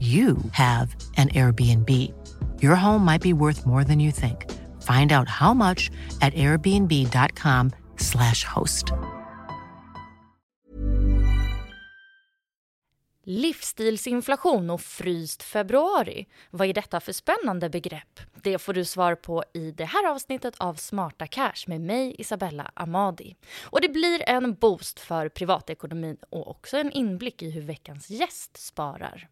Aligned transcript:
you 0.00 0.36
have 0.52 0.94
an 1.16 1.28
Airbnb. 1.28 2.12
Your 2.62 2.74
home 2.74 3.02
might 3.04 3.22
be 3.22 3.32
worth 3.32 3.64
more 3.66 3.84
than 3.84 3.98
you 3.98 4.12
think. 4.12 4.44
Find 4.82 5.10
out 5.12 5.28
how 5.28 5.54
much 5.54 5.90
at 6.20 6.34
airbnb.com/slash 6.34 8.44
host. 8.44 8.92
Livsstilsinflation 13.28 14.70
och 14.70 14.80
fryst 14.80 15.42
februari. 15.42 16.26
Vad 16.50 16.68
är 16.68 16.74
detta 16.74 17.00
för 17.00 17.12
spännande 17.12 17.70
begrepp? 17.70 18.20
Det 18.42 18.58
får 18.58 18.72
du 18.72 18.84
svar 18.84 19.14
på 19.14 19.44
i 19.54 19.70
det 19.70 19.84
här 19.84 20.10
avsnittet 20.10 20.54
av 20.58 20.74
Smarta 20.74 21.26
Cash 21.26 21.64
med 21.66 21.80
mig, 21.80 22.14
Isabella 22.18 22.70
Amadi. 22.74 23.36
Och 23.62 23.80
det 23.80 23.88
blir 23.88 24.28
en 24.28 24.54
boost 24.54 25.00
för 25.00 25.28
privatekonomin 25.28 26.16
och 26.30 26.50
också 26.50 26.76
en 26.76 26.92
inblick 26.92 27.42
i 27.42 27.50
hur 27.50 27.62
veckans 27.62 28.10
gäst 28.10 28.56
sparar. 28.56 29.28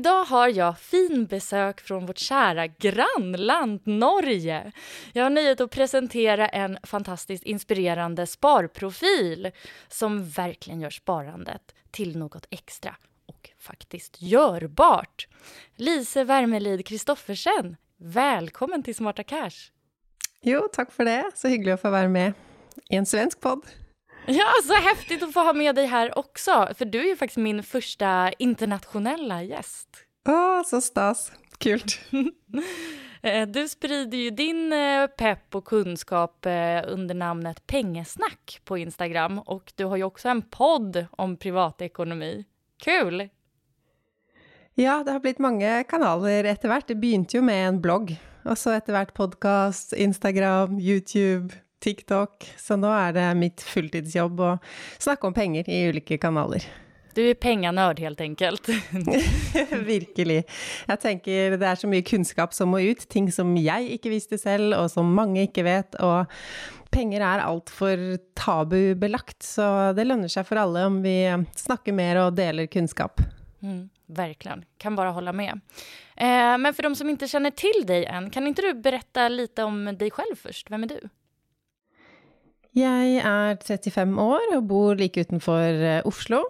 Idag 0.00 0.24
har 0.24 0.48
jag 0.48 0.78
fin 0.78 1.26
besök 1.26 1.80
från 1.80 2.06
vårt 2.06 2.18
kära 2.18 2.66
grannland 2.66 3.80
Norge. 3.84 4.72
Jag 5.12 5.22
har 5.22 5.30
nöjet 5.30 5.60
att 5.60 5.70
presentera 5.70 6.48
en 6.48 6.78
fantastiskt 6.82 7.44
inspirerande 7.44 8.26
sparprofil 8.26 9.50
som 9.88 10.28
verkligen 10.28 10.80
gör 10.80 10.90
sparandet 10.90 11.74
till 11.90 12.18
något 12.18 12.46
extra 12.50 12.96
och 13.26 13.50
faktiskt 13.58 14.22
görbart. 14.22 15.28
Lise 15.76 16.24
Wermelid 16.24 16.86
Kristoffersen, 16.86 17.76
välkommen 17.96 18.82
till 18.82 18.94
Smarta 18.94 19.22
Cash. 19.22 19.70
Jo, 20.42 20.68
takk 20.72 20.92
for 20.92 21.04
det. 21.04 21.30
Så 21.34 21.48
hyggelig 21.48 21.74
å 21.74 21.82
få 21.84 21.90
være 21.90 22.08
med 22.08 22.32
i 22.88 22.96
en 22.96 23.06
svensk 23.06 23.40
podd. 23.40 23.68
Ja, 24.26 24.44
så 24.64 24.74
häftigt 24.74 25.22
att 25.22 25.32
få 25.32 25.40
ha 25.40 25.52
med 25.52 25.74
dig 25.74 25.86
här 25.86 26.18
också, 26.18 26.68
för 26.74 26.84
du 26.84 27.00
är 27.00 27.04
ju 27.08 27.16
faktiskt 27.16 27.36
min 27.38 27.62
första 27.62 28.32
internationella 28.38 29.42
gäst. 29.42 29.88
Åh, 30.28 30.62
så 30.66 30.80
stas. 30.80 31.32
Kult. 31.58 32.00
Eh, 33.22 33.48
Du 33.48 33.68
sprider 33.68 34.18
ju 34.18 34.30
din 34.30 34.72
eh, 34.72 35.06
pepp 35.06 35.54
och 35.54 35.64
kunskap 35.64 36.46
eh, 36.46 36.82
under 36.86 37.14
namnet 37.14 37.66
Pengesnack 37.66 38.60
på 38.64 38.78
Instagram 38.78 39.38
och 39.38 39.72
du 39.76 39.84
har 39.84 39.96
ju 39.96 40.02
också 40.04 40.28
en 40.28 40.42
podd 40.42 41.06
om 41.10 41.36
privatekonomi. 41.36 42.44
Kul! 42.82 43.28
Ja, 44.74 45.02
det 45.04 45.12
har 45.12 45.20
blitt 45.20 45.38
mange 45.38 45.84
kanaler 45.84 46.44
etter 46.44 46.68
hvert. 46.68 46.88
Det 46.88 46.94
begynte 46.96 47.36
jo 47.36 47.42
med 47.44 47.68
en 47.68 47.80
blogg, 47.84 48.14
og 48.44 48.56
så 48.58 48.72
etter 48.78 48.96
hvert 48.96 49.12
podkast, 49.14 49.92
Instagram, 49.92 50.78
YouTube, 50.80 51.52
TikTok. 51.80 52.46
Så 52.60 52.78
nå 52.80 52.92
er 52.94 53.16
det 53.16 53.26
mitt 53.40 53.64
fulltidsjobb 53.64 54.44
å 54.44 54.54
snakke 55.00 55.28
om 55.28 55.36
penger 55.36 55.68
i 55.70 55.82
ulike 55.90 56.20
kanaler. 56.20 56.66
Du 57.14 57.22
er 57.24 57.34
pengenerd, 57.34 57.98
helt 57.98 58.20
enkelt. 58.22 58.68
Virkelig. 59.92 60.44
Jeg 60.86 61.00
tenker 61.02 61.56
det 61.58 61.66
er 61.66 61.80
så 61.80 61.90
mye 61.90 62.06
kunnskap 62.06 62.54
som 62.54 62.70
må 62.70 62.82
ut, 62.86 63.02
ting 63.10 63.26
som 63.34 63.50
jeg 63.58 63.96
ikke 63.96 64.12
visste 64.12 64.38
selv, 64.38 64.76
og 64.78 64.86
som 64.92 65.10
mange 65.16 65.48
ikke 65.48 65.66
vet. 65.66 65.98
Og 65.98 66.30
penger 66.94 67.24
er 67.26 67.42
altfor 67.42 68.04
tabubelagt, 68.38 69.42
så 69.42 69.90
det 69.96 70.06
lønner 70.06 70.30
seg 70.30 70.46
for 70.46 70.62
alle 70.62 70.86
om 70.86 71.00
vi 71.02 71.16
snakker 71.58 71.96
mer 71.96 72.22
og 72.26 72.38
deler 72.38 72.70
kunnskap. 72.70 73.22
Mm, 73.60 73.88
verkligen, 74.14 74.64
kan 74.80 74.96
bare 74.96 75.12
holde 75.16 75.34
med. 75.36 75.60
Eh, 76.14 76.56
men 76.62 76.72
for 76.76 76.86
de 76.86 76.94
som 76.96 77.10
ikke 77.10 77.28
kjenner 77.30 77.54
til 77.58 77.82
deg 77.88 78.06
än, 78.06 78.30
kan 78.32 78.46
ikke 78.46 78.70
du 78.70 78.84
berette 78.86 79.26
litt 79.34 79.58
om 79.66 79.82
deg 79.90 80.14
selv 80.14 80.38
først? 80.46 80.70
Vem 80.70 80.86
er 80.86 80.94
du? 80.94 81.10
Jeg 82.76 83.16
er 83.18 83.56
35 83.66 84.20
år 84.22 84.56
og 84.56 84.68
bor 84.68 84.94
like 84.94 85.20
utenfor 85.20 85.58
eh, 85.58 86.02
Oslo. 86.06 86.44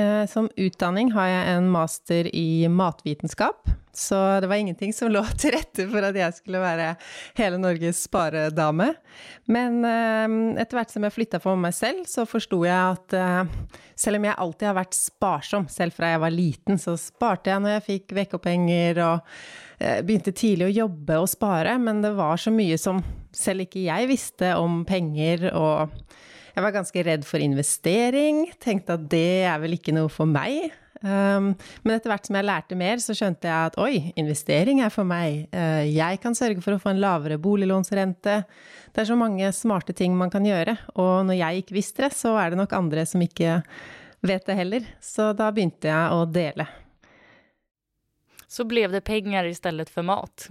Eh, 0.00 0.26
Som 0.26 0.48
utdanning 0.56 1.12
har 1.12 1.28
jeg 1.28 1.54
en 1.56 1.68
master 1.72 2.28
i 2.36 2.68
matvitenskap, 2.68 3.68
så 3.92 4.40
det 4.40 4.48
var 4.48 4.60
ingenting 4.62 4.94
som 4.96 5.10
lå 5.12 5.20
til 5.36 5.52
rette 5.56 5.84
for 5.90 6.06
at 6.06 6.16
jeg 6.16 6.36
skulle 6.38 6.62
være 6.62 6.94
hele 7.36 7.58
Norges 7.60 8.04
sparedame. 8.06 8.94
Men 9.50 9.82
eh, 9.84 10.62
etter 10.62 10.78
hvert 10.78 10.94
som 10.94 11.04
jeg 11.04 11.16
flytta 11.16 11.42
for 11.42 11.60
meg 11.60 11.76
selv, 11.76 12.06
så 12.08 12.24
forsto 12.28 12.62
jeg 12.64 12.94
at 12.94 13.18
eh, 13.18 13.82
selv 13.98 14.20
om 14.20 14.28
jeg 14.30 14.38
alltid 14.46 14.70
har 14.70 14.78
vært 14.78 14.96
sparsom, 14.96 15.68
selv 15.68 15.96
fra 15.98 16.14
jeg 16.14 16.24
var 16.24 16.32
liten, 16.32 16.80
så 16.80 16.96
sparte 17.00 17.52
jeg 17.52 17.60
når 17.60 17.76
jeg 17.76 17.88
fikk 17.90 18.16
vekkopenger 18.22 19.02
og 19.04 19.36
begynte 20.04 20.32
tidlig 20.36 20.66
å 20.66 20.74
jobbe 20.82 21.16
og 21.22 21.28
spare, 21.32 21.78
men 21.80 22.02
det 22.04 22.10
var 22.12 22.36
så 22.40 22.52
mye 22.52 22.76
som 22.80 22.98
selv 23.32 23.64
ikke 23.64 23.86
jeg 23.86 24.08
visste 24.10 24.50
om 24.60 24.82
penger 24.88 25.46
og 25.56 25.94
jeg 26.60 26.66
var 26.66 26.76
ganske 26.76 27.02
redd 27.06 27.24
for 27.24 27.40
investering, 27.40 28.44
tenkte 28.60 28.98
at 28.98 29.04
det 29.08 29.46
er 29.48 29.60
vel 29.62 29.78
ikke 29.78 29.94
noe 29.96 30.10
for 30.12 30.28
meg. 30.28 30.68
Um, 31.00 31.54
men 31.80 31.94
etter 31.94 32.12
hvert 32.12 32.26
som 32.28 32.36
jeg 32.36 32.44
lærte 32.44 32.76
mer, 32.76 33.00
så 33.00 33.14
skjønte 33.16 33.48
jeg 33.48 33.70
at 33.70 33.78
oi, 33.80 34.10
investering 34.20 34.82
er 34.84 34.92
for 34.92 35.08
meg. 35.08 35.46
Uh, 35.54 35.86
jeg 35.88 36.20
kan 36.20 36.36
sørge 36.36 36.60
for 36.60 36.76
å 36.76 36.82
få 36.82 36.92
en 36.92 37.00
lavere 37.00 37.40
boliglånsrente. 37.40 38.34
Det 38.92 39.00
er 39.00 39.08
så 39.08 39.16
mange 39.16 39.48
smarte 39.56 39.96
ting 39.96 40.12
man 40.18 40.32
kan 40.32 40.44
gjøre. 40.44 40.76
Og 41.00 41.24
når 41.30 41.40
jeg 41.40 41.64
ikke 41.64 41.78
visste 41.78 42.04
det, 42.04 42.12
så 42.18 42.34
er 42.42 42.52
det 42.52 42.60
nok 42.60 42.76
andre 42.76 43.06
som 43.08 43.24
ikke 43.24 43.62
vet 44.28 44.44
det 44.44 44.58
heller. 44.60 44.92
Så 45.00 45.30
da 45.32 45.48
begynte 45.56 45.88
jeg 45.88 46.12
å 46.12 46.26
dele. 46.28 46.68
Så 48.50 48.68
ble 48.68 48.84
det 48.92 49.06
penger 49.08 49.48
i 49.48 49.56
stedet 49.56 49.88
for 49.88 50.04
mat. 50.04 50.50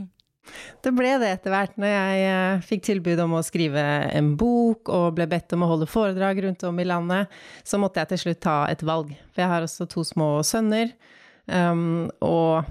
Det 0.84 0.94
ble 0.96 1.13
det 1.22 1.31
etter 1.36 1.54
hvert, 1.54 1.75
når 1.80 1.94
jeg 1.94 2.25
eh, 2.30 2.66
fikk 2.66 2.86
tilbud 2.88 3.22
om 3.25 3.38
å 3.40 3.46
skrive 3.46 3.84
en 4.16 4.34
bok 4.40 4.92
og 4.96 5.16
ble 5.18 5.28
bedt 5.31 5.56
om 5.56 5.66
å 5.66 5.72
holde 5.74 5.90
foredrag 5.90 6.42
rundt 6.46 6.66
om 6.68 6.80
i 6.80 6.88
landet, 6.88 7.31
så 7.63 7.80
måtte 7.81 8.04
jeg 8.04 8.13
til 8.13 8.24
slutt 8.24 8.44
ta 8.46 8.57
et 8.72 8.84
valg. 8.88 9.12
For 9.34 9.44
jeg 9.44 9.54
har 9.54 9.66
også 9.66 9.90
to 9.92 10.06
små 10.07 10.30
sønner, 10.48 10.94
um, 11.48 12.07
og 12.24 12.69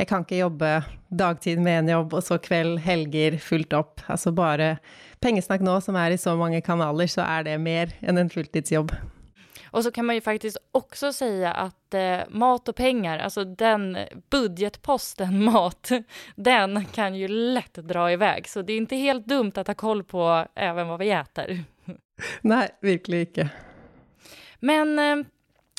jeg 0.00 0.08
kan 0.10 0.24
ikke 0.24 0.40
jobbe 0.40 0.70
dagtid 1.14 1.60
med 1.62 1.84
en 1.84 1.92
jobb, 1.94 2.16
og 2.18 2.24
så 2.26 2.40
kveld, 2.42 2.80
helger, 2.82 3.38
fullt 3.38 3.76
opp. 3.78 4.02
Altså 4.10 4.34
bare 4.34 4.76
pengesnakk 5.22 5.62
nå, 5.64 5.78
som 5.84 5.96
er 6.00 6.14
i 6.14 6.20
så 6.20 6.34
mange 6.38 6.64
kanaler, 6.66 7.10
så 7.10 7.22
er 7.26 7.46
det 7.46 7.60
mer 7.62 7.94
enn 8.02 8.18
en 8.18 8.32
fulltidsjobb. 8.32 8.90
Och 9.74 9.84
så 9.84 9.90
kan 9.90 10.06
man 10.06 10.14
ju 10.14 10.20
faktiskt 10.20 10.56
också 10.72 11.12
säga 11.12 11.52
att 11.52 11.94
eh, 11.94 12.20
mat 12.28 12.68
och 12.68 12.76
pengar, 12.76 13.18
alltså 13.18 13.44
den 13.44 13.98
budgetposten 14.30 15.44
mat, 15.52 15.90
den 16.34 16.84
kan 16.84 17.14
ju 17.14 17.28
lätt 17.28 17.74
dra 17.74 18.12
iväg. 18.12 18.48
Så 18.48 18.62
det 18.62 18.72
är 18.72 18.76
inte 18.76 18.96
helt 18.96 19.26
dumt 19.26 19.52
att 19.54 19.66
ha 19.66 19.74
koll 19.74 20.04
på 20.04 20.46
även 20.54 20.88
vad 20.88 20.98
vi 20.98 21.10
äter. 21.10 21.64
Nej, 22.40 22.68
verkligen 22.80 23.20
inte. 23.20 23.48
Men 24.60 24.98
eh, 24.98 25.26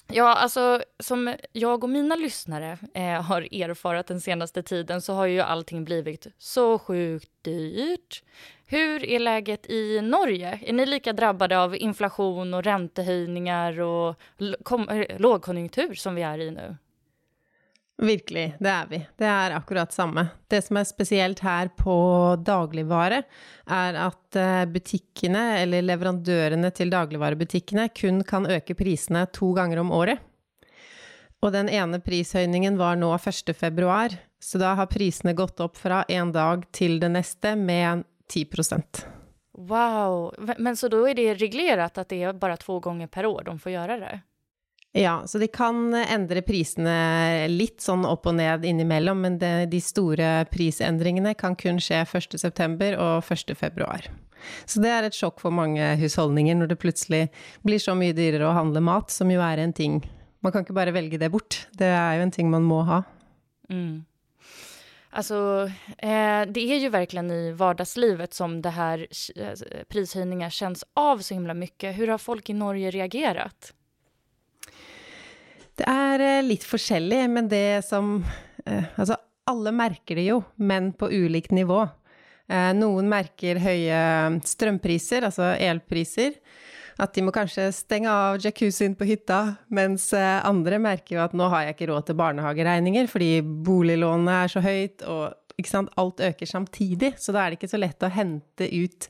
Ja, 0.07 0.35
alltså 0.35 0.81
som 0.99 1.35
jag 1.51 1.83
och 1.83 1.89
mina 1.89 2.15
lyssnare 2.15 2.77
eh, 2.93 3.21
har 3.21 3.41
erfarat 3.41 4.07
den 4.07 4.21
senaste 4.21 4.63
tiden 4.63 5.01
så 5.01 5.13
har 5.13 5.25
ju 5.25 5.39
allting 5.39 5.85
blivit 5.85 6.27
så 6.37 6.79
sjukt 6.79 7.31
dyrt. 7.41 8.23
Hur 8.67 9.05
är 9.05 9.19
läget 9.19 9.69
i 9.69 10.01
Norge? 10.01 10.59
Är 10.61 10.73
ni 10.73 10.85
lika 10.85 11.13
drabbade 11.13 11.59
av 11.59 11.75
inflation 11.75 12.53
och 12.53 12.63
räntehöjningar 12.63 13.79
och 13.79 14.15
eh, 14.91 15.19
lågkonjunktur 15.19 15.93
som 15.93 16.15
vi 16.15 16.21
är 16.21 16.39
i 16.39 16.51
nu? 16.51 16.77
Virkelig, 17.97 18.57
det 18.59 18.69
er 18.69 18.87
vi. 18.89 18.97
Det 19.15 19.27
er 19.29 19.53
akkurat 19.55 19.93
samme. 19.93 20.25
Det 20.51 20.59
som 20.65 20.77
er 20.77 20.83
spesielt 20.83 21.39
her 21.39 21.69
på 21.79 21.95
dagligvare, 22.43 23.21
er 23.71 23.99
at 24.03 24.35
eh, 24.35 24.65
butikkene, 24.67 25.61
eller 25.61 25.85
leverandørene 25.85 26.73
til 26.75 26.91
dagligvarebutikkene, 26.91 27.87
kun 27.95 28.19
kan 28.27 28.49
øke 28.51 28.75
prisene 28.75 29.23
to 29.31 29.53
ganger 29.55 29.79
om 29.79 29.93
året. 29.95 30.19
Og 31.39 31.53
den 31.55 31.69
ene 31.71 32.01
prishøyningen 32.03 32.75
var 32.81 32.99
nå 32.99 33.13
1. 33.15 33.53
februar, 33.55 34.17
så 34.43 34.59
da 34.59 34.73
har 34.75 34.91
prisene 34.91 35.35
gått 35.37 35.63
opp 35.63 35.79
fra 35.79 36.03
en 36.09 36.35
dag 36.35 36.67
til 36.75 36.99
det 36.99 37.13
neste 37.15 37.55
med 37.55 38.03
10 38.31 38.45
Wow, 39.55 40.33
men 40.57 40.75
så 40.75 40.89
da 40.91 40.99
er 41.07 41.15
det 41.15 41.37
regulert 41.39 41.97
at 41.97 42.09
det 42.09 42.23
er 42.23 42.33
bare 42.35 42.57
to 42.59 42.79
ganger 42.83 43.07
per 43.07 43.27
år 43.29 43.45
de 43.47 43.59
får 43.59 43.71
gjøre 43.71 43.99
det? 44.01 44.15
Ja, 44.95 45.23
så 45.27 45.39
de 45.39 45.47
kan 45.51 45.91
endre 45.91 46.39
prisene 46.43 47.47
litt 47.51 47.83
sånn 47.83 48.05
opp 48.07 48.29
og 48.31 48.37
ned 48.37 48.63
innimellom, 48.63 49.25
men 49.25 49.39
det, 49.41 49.67
de 49.71 49.81
store 49.83 50.45
prisendringene 50.47 51.33
kan 51.35 51.57
kun 51.59 51.81
skje 51.83 51.99
1.9. 52.07 52.93
og 52.95 53.27
1.2. 53.27 53.89
Så 54.63 54.79
det 54.83 54.93
er 54.95 55.07
et 55.07 55.17
sjokk 55.17 55.41
for 55.43 55.55
mange 55.55 55.83
husholdninger 55.99 56.55
når 56.55 56.71
det 56.71 56.79
plutselig 56.79 57.21
blir 57.67 57.81
så 57.81 57.95
mye 57.97 58.15
dyrere 58.15 58.47
å 58.47 58.55
handle 58.55 58.83
mat, 58.87 59.11
som 59.11 59.31
jo 59.31 59.43
er 59.43 59.63
en 59.63 59.75
ting 59.75 60.03
Man 60.45 60.53
kan 60.53 60.61
ikke 60.61 60.75
bare 60.77 60.93
velge 60.93 61.17
det 61.17 61.31
bort. 61.33 61.63
Det 61.73 61.87
er 61.89 62.19
jo 62.19 62.21
en 62.27 62.31
ting 62.31 62.51
man 62.53 62.61
må 62.61 62.83
ha. 62.85 62.99
Mm. 63.65 64.05
Alltså, 65.15 65.69
eh, 65.97 66.41
det 66.47 66.59
är 66.59 66.77
ju 66.77 66.89
verkligen 66.89 67.31
i 67.31 67.51
vardagslivet 67.51 68.33
som 68.33 68.61
det 68.61 68.69
här 68.69 69.07
eh, 69.35 69.83
prishöjningar 69.87 70.49
känns 70.49 70.83
av 70.93 71.17
så 71.17 71.33
himla 71.33 71.53
mycket. 71.53 71.97
Hur 71.97 72.07
har 72.07 72.17
folk 72.17 72.49
i 72.49 72.53
Norge 72.53 72.91
reagerat? 72.91 73.73
Det 75.75 75.87
er 75.87 76.19
eh, 76.19 76.43
litt 76.43 76.63
forskjellig, 76.67 77.29
men 77.29 77.47
det 77.47 77.85
som 77.85 78.25
eh, 78.65 78.83
alltså, 78.95 79.15
alle 79.47 79.71
merker 79.71 80.19
det 80.19 80.27
jo, 80.27 80.41
men 80.55 80.91
på 80.93 81.11
ulikt 81.11 81.51
nivå. 81.51 81.85
Eh, 82.51 82.73
noen 82.75 83.07
merker 83.07 83.59
høye 83.63 84.01
strømpriser, 84.43 85.29
altså 85.31 85.53
elpriser. 85.55 86.35
At 87.01 87.11
de 87.15 87.23
må 87.25 87.31
kanskje 87.35 87.67
stenge 87.75 88.07
av 88.07 88.37
jacuzzien 88.39 88.93
på 88.95 89.07
hytta, 89.09 89.39
mens 89.67 90.13
andre 90.15 90.79
merker 90.79 91.17
jo 91.17 91.23
at 91.25 91.33
nå 91.35 91.49
har 91.51 91.65
jeg 91.65 91.75
ikke 91.75 91.89
råd 91.91 92.05
til 92.07 92.19
barnehageregninger 92.21 93.09
fordi 93.11 93.31
boliglånet 93.43 94.31
er 94.37 94.53
så 94.53 94.63
høyt, 94.63 95.03
og 95.03 95.35
alt 95.99 96.23
øker 96.23 96.47
samtidig. 96.47 97.13
Så 97.19 97.35
da 97.35 97.43
er 97.43 97.51
det 97.51 97.59
ikke 97.59 97.71
så 97.71 97.79
lett 97.79 98.03
å 98.03 98.11
hente 98.11 98.67
ut 98.71 99.09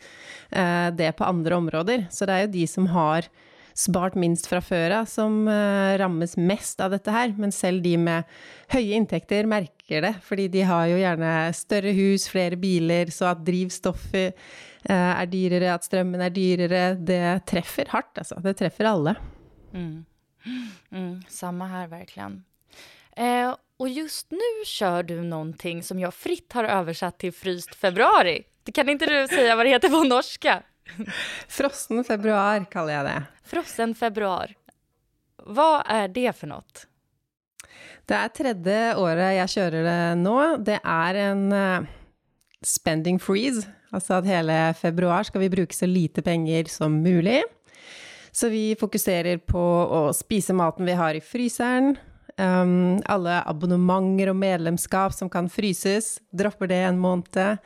det 0.97 1.11
på 1.17 1.29
andre 1.29 1.61
områder. 1.61 2.07
Så 2.09 2.25
det 2.25 2.33
er 2.33 2.47
jo 2.47 2.55
de 2.57 2.65
som 2.69 2.89
har 2.93 3.29
spart 3.75 4.15
minst 4.19 4.47
fra 4.47 4.61
før 4.63 5.01
av, 5.01 5.09
som 5.11 5.43
uh, 5.49 5.95
rammes 5.99 6.37
mest 6.39 6.79
av 6.83 6.93
dette 6.95 7.11
her. 7.11 7.33
Men 7.39 7.53
selv 7.55 7.83
de 7.85 7.95
med 7.99 8.29
høye 8.73 8.95
inntekter 8.97 9.49
merker 9.49 10.07
det, 10.07 10.13
fordi 10.25 10.47
de 10.53 10.63
har 10.65 10.87
jo 10.91 11.01
gjerne 11.01 11.33
større 11.57 11.93
hus, 11.97 12.29
flere 12.31 12.59
biler, 12.59 13.11
så 13.13 13.33
at 13.33 13.43
drivstoffet 13.45 14.33
uh, 14.89 15.13
er 15.13 15.29
dyrere, 15.31 15.75
at 15.75 15.87
strømmen 15.87 16.23
er 16.23 16.33
dyrere, 16.35 16.83
det 16.95 17.21
treffer 17.51 17.91
hardt, 17.93 18.15
altså. 18.23 18.39
Det 18.43 18.55
treffer 18.63 18.91
alle. 18.91 19.17
Mm. 19.75 20.05
Mm, 20.93 21.13
samme 21.29 21.67
her, 21.67 21.87
virkelig. 21.91 22.31
Eh, 23.17 23.53
og 23.79 23.89
just 23.89 24.31
nu 24.31 24.65
kör 24.65 25.03
du 25.03 25.15
noe 25.23 25.81
som 25.83 25.99
jeg 25.99 26.13
fritt 26.13 26.53
har 26.53 26.63
översatt 26.63 27.19
til 27.19 27.31
fryst 27.31 27.75
februari. 27.75 28.43
Kan 28.73 28.89
ikke 28.89 29.05
du 29.07 29.27
säga 29.27 29.55
hva 29.55 29.63
det 29.63 29.75
heter 29.75 29.89
på 29.89 30.03
norska? 30.03 30.63
Frossen 31.57 32.03
februar 32.07 32.65
kaller 32.71 32.97
jeg 32.97 33.07
det. 33.09 33.17
Frossen 33.51 33.95
februar. 33.97 34.53
Hva 35.45 35.83
er 35.91 36.09
det 36.13 36.31
for 36.37 36.49
noe? 36.49 36.85
Det 38.05 38.17
er 38.17 38.33
tredje 38.37 38.79
året 39.01 39.35
jeg 39.39 39.53
kjører 39.55 39.85
det 39.85 39.99
nå. 40.21 40.37
Det 40.61 40.77
er 40.77 41.21
en 41.23 41.45
uh, 41.53 41.87
spending 42.65 43.17
freeze, 43.21 43.65
altså 43.93 44.19
at 44.19 44.29
hele 44.29 44.57
februar 44.77 45.25
skal 45.25 45.41
vi 45.41 45.51
bruke 45.53 45.75
så 45.75 45.89
lite 45.89 46.21
penger 46.25 46.69
som 46.69 46.99
mulig. 47.01 47.41
Så 48.35 48.49
vi 48.51 48.75
fokuserer 48.77 49.39
på 49.47 49.61
å 49.61 50.01
spise 50.13 50.53
maten 50.53 50.85
vi 50.85 50.97
har 50.97 51.15
i 51.17 51.23
fryseren. 51.23 51.95
Um, 52.35 52.99
alle 53.07 53.39
abonnementer 53.47 54.33
og 54.33 54.35
medlemskap 54.41 55.13
som 55.15 55.29
kan 55.31 55.47
fryses, 55.47 56.17
dropper 56.35 56.67
det 56.67 56.81
en 56.89 56.99
måned. 56.99 57.61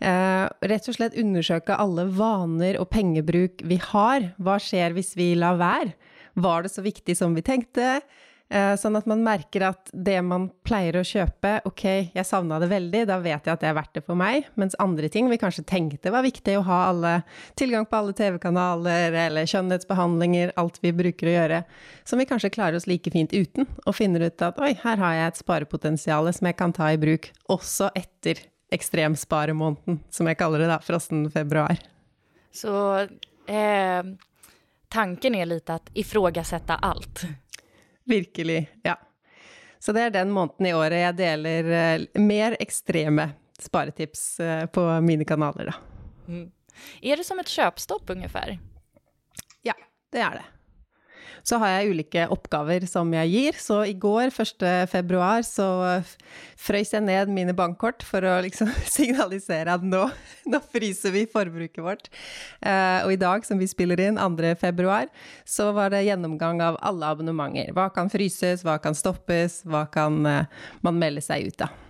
Eh, 0.00 0.44
rett 0.70 0.88
og 0.90 0.98
slett 0.98 1.16
undersøke 1.18 1.76
alle 1.78 2.06
vaner 2.12 2.80
og 2.80 2.90
pengebruk 2.92 3.64
vi 3.64 3.80
har. 3.92 4.30
Hva 4.36 4.60
skjer 4.62 4.96
hvis 4.96 5.14
vi 5.16 5.34
lar 5.38 5.58
være? 5.60 5.94
Var 6.36 6.66
det 6.66 6.72
så 6.74 6.84
viktig 6.84 7.16
som 7.16 7.36
vi 7.36 7.44
tenkte? 7.44 8.00
Eh, 8.46 8.76
sånn 8.78 8.94
at 8.94 9.08
man 9.10 9.24
merker 9.26 9.64
at 9.72 9.88
det 9.90 10.20
man 10.22 10.44
pleier 10.66 11.00
å 11.00 11.06
kjøpe, 11.06 11.56
ok, 11.66 11.82
jeg 12.14 12.26
savna 12.28 12.60
det 12.62 12.68
veldig, 12.70 13.00
da 13.08 13.16
vet 13.18 13.48
jeg 13.48 13.56
at 13.56 13.64
det 13.64 13.70
er 13.72 13.74
verdt 13.74 13.98
det 13.98 14.04
for 14.06 14.18
meg. 14.18 14.46
Mens 14.54 14.78
andre 14.82 15.10
ting 15.10 15.26
vi 15.32 15.40
kanskje 15.42 15.64
tenkte 15.66 16.12
var 16.14 16.22
viktig, 16.22 16.54
å 16.60 16.66
ha 16.68 16.78
alle, 16.92 17.14
tilgang 17.58 17.88
på 17.90 17.98
alle 17.98 18.14
TV-kanaler 18.14 19.18
eller 19.24 19.50
skjønnhetsbehandlinger, 19.50 20.54
alt 20.62 20.78
vi 20.84 20.94
bruker 20.94 21.32
å 21.32 21.34
gjøre, 21.34 21.62
som 22.06 22.22
vi 22.22 22.28
kanskje 22.30 22.52
klarer 22.54 22.78
oss 22.78 22.86
like 22.86 23.10
fint 23.10 23.34
uten, 23.34 23.66
og 23.82 23.98
finner 23.98 24.28
ut 24.28 24.46
at 24.46 24.62
oi, 24.62 24.76
her 24.84 25.02
har 25.02 25.18
jeg 25.18 25.32
et 25.32 25.42
sparepotensial 25.42 26.30
som 26.36 26.46
jeg 26.46 26.60
kan 26.60 26.76
ta 26.76 26.92
i 26.94 27.00
bruk 27.02 27.32
også 27.50 27.90
etter 27.98 28.46
ekstremsparemåneden, 28.70 30.00
som 30.10 30.26
jeg 30.26 30.38
kaller 30.38 30.64
det, 30.64 30.70
da, 30.70 30.78
frosten 30.82 31.26
februar. 31.30 31.78
Så 32.52 32.98
eh, 33.46 34.02
tanken 34.88 35.34
er 35.34 35.46
litt 35.46 35.70
at 35.70 35.90
ifrågasette 35.94 36.74
alt? 36.74 37.26
Virkelig, 38.04 38.64
ja. 38.82 38.96
Så 39.78 39.92
det 39.92 40.08
er 40.08 40.16
den 40.16 40.32
måneden 40.34 40.66
i 40.66 40.74
året 40.74 41.02
jeg 41.02 41.18
deler 41.20 41.70
eh, 41.78 42.06
mer 42.18 42.56
ekstreme 42.60 43.30
sparetips 43.60 44.26
eh, 44.40 44.66
på 44.66 44.88
mine 45.04 45.24
kanaler, 45.28 45.70
da. 45.70 45.78
Mm. 46.26 46.50
Er 47.02 47.16
det 47.16 47.24
som 47.24 47.38
et 47.40 47.48
kjøpstopp, 47.48 48.10
ungefær? 48.12 48.58
Ja, 49.64 49.76
det 50.12 50.20
er 50.20 50.40
det 50.40 50.46
så 51.46 51.60
har 51.62 51.76
jeg 51.76 51.94
ulike 51.94 52.24
oppgaver 52.34 52.88
som 52.90 53.12
jeg 53.14 53.30
gir. 53.30 53.58
Så 53.62 53.78
i 53.86 53.94
går, 53.94 54.32
1. 54.34 54.64
februar, 54.90 55.44
så 55.46 55.68
frøys 56.58 56.90
jeg 56.94 57.04
ned 57.06 57.30
mine 57.30 57.54
bankkort 57.56 58.02
for 58.06 58.24
å 58.26 58.40
liksom 58.42 58.72
signalisere 58.96 59.76
at 59.76 59.84
nå, 59.86 60.02
nå 60.50 60.60
fryser 60.72 61.14
vi 61.14 61.26
forbruket 61.30 61.82
vårt. 61.84 62.10
Uh, 62.58 63.06
og 63.06 63.14
i 63.14 63.20
dag, 63.20 63.46
som 63.46 63.62
vi 63.62 63.70
spiller 63.70 64.02
inn, 64.08 64.18
2. 64.18 64.54
februar, 64.60 65.10
så 65.46 65.70
var 65.76 65.94
det 65.94 66.06
gjennomgang 66.08 66.62
av 66.66 66.80
alle 66.82 67.14
abonnementer. 67.14 67.70
Hva 67.76 67.88
kan 67.94 68.10
fryses, 68.10 68.66
hva 68.66 68.80
kan 68.82 68.96
stoppes, 68.98 69.62
hva 69.68 69.86
kan 69.92 70.22
uh, 70.26 70.70
man 70.82 70.98
melde 70.98 71.22
seg 71.24 71.52
ut 71.52 71.68
av? 71.68 71.82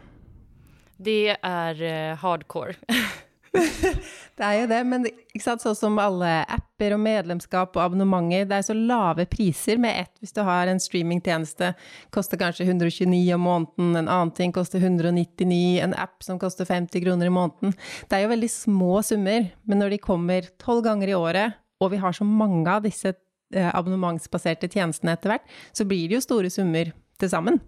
Det 0.97 1.37
er 1.37 1.81
uh, 1.81 2.17
hardcore. 2.21 2.77
det 4.39 4.45
er 4.45 4.55
jo 4.61 4.67
det, 4.71 4.79
men 4.89 5.07
sånn 5.41 5.77
som 5.77 5.99
alle 6.03 6.31
apper 6.53 6.95
og 6.97 7.01
medlemskap 7.03 7.77
og 7.77 7.83
abonnementer, 7.83 8.47
det 8.49 8.59
er 8.59 8.67
så 8.69 8.77
lave 8.77 9.27
priser 9.31 9.81
med 9.83 10.03
ett. 10.03 10.13
Hvis 10.23 10.35
du 10.37 10.43
har 10.47 10.71
en 10.71 10.81
streamingtjeneste, 10.83 11.73
koster 12.15 12.41
kanskje 12.41 12.69
129 12.69 13.23
om 13.37 13.45
måneden, 13.47 13.93
en 13.95 14.11
annen 14.11 14.33
ting 14.37 14.55
koster 14.57 14.83
199, 14.83 15.81
en 15.85 15.97
app 15.97 16.25
som 16.27 16.41
koster 16.43 16.69
50 16.69 17.05
kroner 17.05 17.31
i 17.31 17.37
måneden. 17.37 17.77
Det 18.09 18.19
er 18.19 18.27
jo 18.27 18.35
veldig 18.35 18.53
små 18.53 19.01
summer, 19.07 19.51
men 19.65 19.83
når 19.83 19.97
de 19.97 20.03
kommer 20.05 20.51
tolv 20.63 20.85
ganger 20.87 21.13
i 21.13 21.19
året, 21.19 21.63
og 21.81 21.93
vi 21.93 22.01
har 22.01 22.17
så 22.17 22.25
mange 22.25 22.71
av 22.73 22.85
disse 22.87 23.13
eh, 23.13 23.73
abonnementsbaserte 23.73 24.71
tjenestene 24.73 25.17
etter 25.17 25.35
hvert, 25.35 25.57
så 25.77 25.89
blir 25.89 26.09
det 26.09 26.19
jo 26.21 26.25
store 26.25 26.53
summer 26.53 26.93
til 27.21 27.33
sammen. 27.33 27.61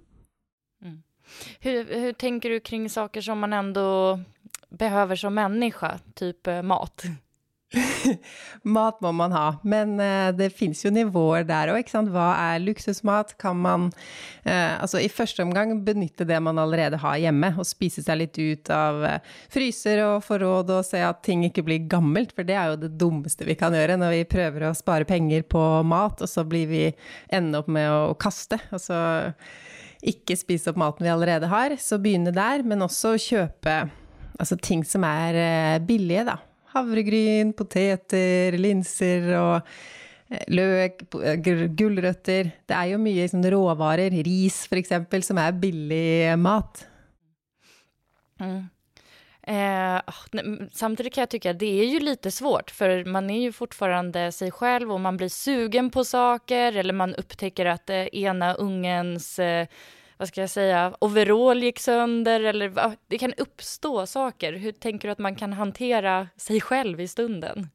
Mm. 0.85 1.03
Hur, 1.61 2.13
tenker 2.13 2.51
du 2.51 2.61
kring 2.61 2.89
saker 2.89 3.21
som 3.21 3.39
man 3.39 3.53
ändå 3.53 4.21
behöver 4.69 5.17
som 5.17 5.35
människa, 5.35 5.99
typ 6.15 6.47
eh, 6.47 6.63
mat? 6.63 7.05
Mat 8.63 9.01
må 9.01 9.11
man 9.13 9.33
ha, 9.33 9.57
men 9.63 10.01
uh, 10.01 10.31
det 10.33 10.49
fins 10.57 10.81
jo 10.85 10.93
nivåer 10.93 11.45
der 11.49 11.73
òg. 11.75 11.91
Hva 12.09 12.29
er 12.55 12.63
luksusmat? 12.63 13.35
Kan 13.41 13.61
man 13.65 13.89
uh, 14.47 14.75
altså 14.81 15.03
i 15.03 15.11
første 15.13 15.45
omgang 15.45 15.75
benytte 15.85 16.27
det 16.29 16.39
man 16.45 16.61
allerede 16.61 17.01
har 17.03 17.19
hjemme, 17.21 17.53
og 17.61 17.69
spise 17.69 18.05
seg 18.05 18.23
litt 18.23 18.41
ut 18.41 18.73
av 18.73 19.05
uh, 19.05 19.37
fryser 19.53 20.03
og 20.07 20.25
forråd 20.25 20.73
og 20.79 20.89
se 20.89 21.03
at 21.05 21.23
ting 21.27 21.45
ikke 21.49 21.67
blir 21.69 21.85
gammelt, 21.91 22.33
for 22.37 22.49
det 22.49 22.57
er 22.57 22.73
jo 22.73 22.83
det 22.87 22.95
dummeste 23.01 23.49
vi 23.49 23.59
kan 23.59 23.77
gjøre 23.77 24.01
når 24.01 24.17
vi 24.17 24.29
prøver 24.33 24.69
å 24.71 24.75
spare 24.77 25.09
penger 25.09 25.45
på 25.49 25.65
mat, 25.89 26.25
og 26.25 26.31
så 26.31 26.47
blir 26.49 26.69
vi 26.73 26.85
ende 27.29 27.61
opp 27.61 27.69
med 27.69 27.93
å, 27.93 28.17
kaste. 28.19 28.61
og 28.73 28.81
så 28.81 28.99
ikke 30.09 30.37
spise 30.39 30.71
opp 30.71 30.79
maten 30.81 31.05
vi 31.05 31.13
allerede 31.13 31.51
har, 31.51 31.75
så 31.83 31.99
begynne 32.01 32.33
der, 32.33 32.63
men 32.65 32.87
også 32.87 33.17
kjøpe 33.19 33.83
altså 34.39 34.57
ting 34.57 34.85
som 34.87 35.05
er 35.05 35.79
billige, 35.87 36.25
da 36.25 36.39
havregryn, 36.79 37.53
poteter, 37.57 38.57
linser 38.61 39.29
og 39.39 39.55
eh, 40.31 40.45
løk, 40.53 41.05
eh, 41.23 41.69
gulrøtter. 41.79 42.51
Det 42.69 42.79
er 42.79 42.93
jo 42.93 43.03
mye 43.03 43.25
liksom, 43.25 43.45
råvarer, 43.55 44.17
ris 44.27 44.65
f.eks., 44.69 44.97
som 45.27 45.41
er 45.43 45.55
billig 45.63 46.35
mat. 46.41 46.85
Mm. 48.39 48.67
Eh, 49.49 50.17
samtidig 50.77 51.15
kan 51.15 51.25
jeg 51.25 51.31
tycka 51.31 51.51
at 51.51 51.59
det 51.59 51.81
är 51.81 51.85
ju 51.85 52.01
lite 52.01 52.31
svårt 52.31 52.71
för 52.71 53.05
man 53.05 53.31
är 53.31 53.41
ju 53.41 53.53
fortfarande 53.53 54.33
sig 54.33 54.51
själv 54.51 54.93
och 54.93 55.01
man 55.01 55.17
blir 55.17 55.29
sugen 55.29 55.91
på 55.91 56.05
saker 56.05 56.77
eller 56.77 56.93
man 56.95 57.15
upptäcker 57.15 57.67
att 57.67 57.91
eh, 57.91 58.07
ena 58.13 58.55
ungens 58.55 59.39
eh, 59.39 59.67
vad 60.19 60.29
ska 60.29 60.41
jag 60.41 60.51
säga, 60.51 60.95
overall 61.01 61.63
gick 61.63 61.79
sönder 61.79 62.41
eller 62.41 62.97
det 63.09 63.19
kan 63.19 63.33
uppstå 63.35 64.07
saker. 64.07 64.53
Hur 64.53 64.73
tänker 64.73 65.09
du 65.09 65.13
att 65.13 65.19
man 65.19 65.35
kan 65.35 65.53
hantera 65.53 66.29
sig 66.37 66.61
själv 66.61 67.01
i 67.01 67.09
stunden? 67.09 67.71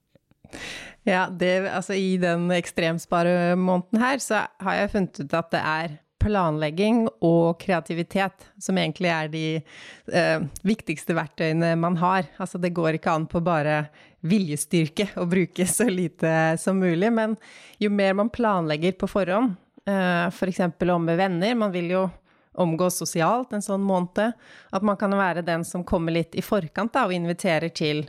Ja, 1.03 1.27
det, 1.29 1.67
altså 1.69 1.93
i 1.93 2.17
den 2.17 2.51
ekstremsparemåneden 2.51 4.01
her, 4.01 4.17
så 4.17 4.43
har 4.59 4.75
jeg 4.75 4.91
funnet 4.91 5.19
ut 5.19 5.33
at 5.33 5.51
det 5.51 5.61
er 5.63 5.97
planlegging 6.23 7.07
og 7.25 7.59
kreativitet 7.59 8.45
som 8.61 8.77
egentlig 8.79 9.09
er 9.11 9.31
de 9.31 9.45
eh, 9.59 10.45
viktigste 10.63 11.15
verktøyene 11.17 11.73
man 11.79 11.97
har. 11.99 12.29
Altså 12.37 12.61
det 12.61 12.73
går 12.75 12.99
ikke 12.99 13.11
an 13.11 13.27
på 13.27 13.41
bare 13.43 13.87
viljestyrke 14.23 15.09
å 15.19 15.27
bruke 15.27 15.67
så 15.67 15.89
lite 15.91 16.55
som 16.61 16.79
mulig, 16.79 17.11
men 17.11 17.35
jo 17.81 17.91
mer 17.91 18.15
man 18.15 18.31
planlegger 18.31 18.95
på 18.95 19.09
forhånd, 19.11 19.57
eh, 19.89 20.27
f.eks. 20.29 20.63
For 20.79 20.95
om 20.95 21.09
med 21.09 21.19
venner, 21.19 21.57
man 21.59 21.75
vil 21.75 21.91
jo 21.91 22.05
omgås 22.53 22.97
sosialt 23.01 23.53
en 23.53 23.63
sånn 23.65 23.83
måned. 23.83 24.33
At 24.73 24.85
man 24.85 24.97
kan 24.99 25.13
være 25.17 25.45
den 25.45 25.65
som 25.67 25.85
kommer 25.87 26.15
litt 26.15 26.35
i 26.35 26.43
forkant 26.45 26.93
da, 26.93 27.05
og 27.07 27.15
inviterer 27.15 27.73
til 27.73 28.03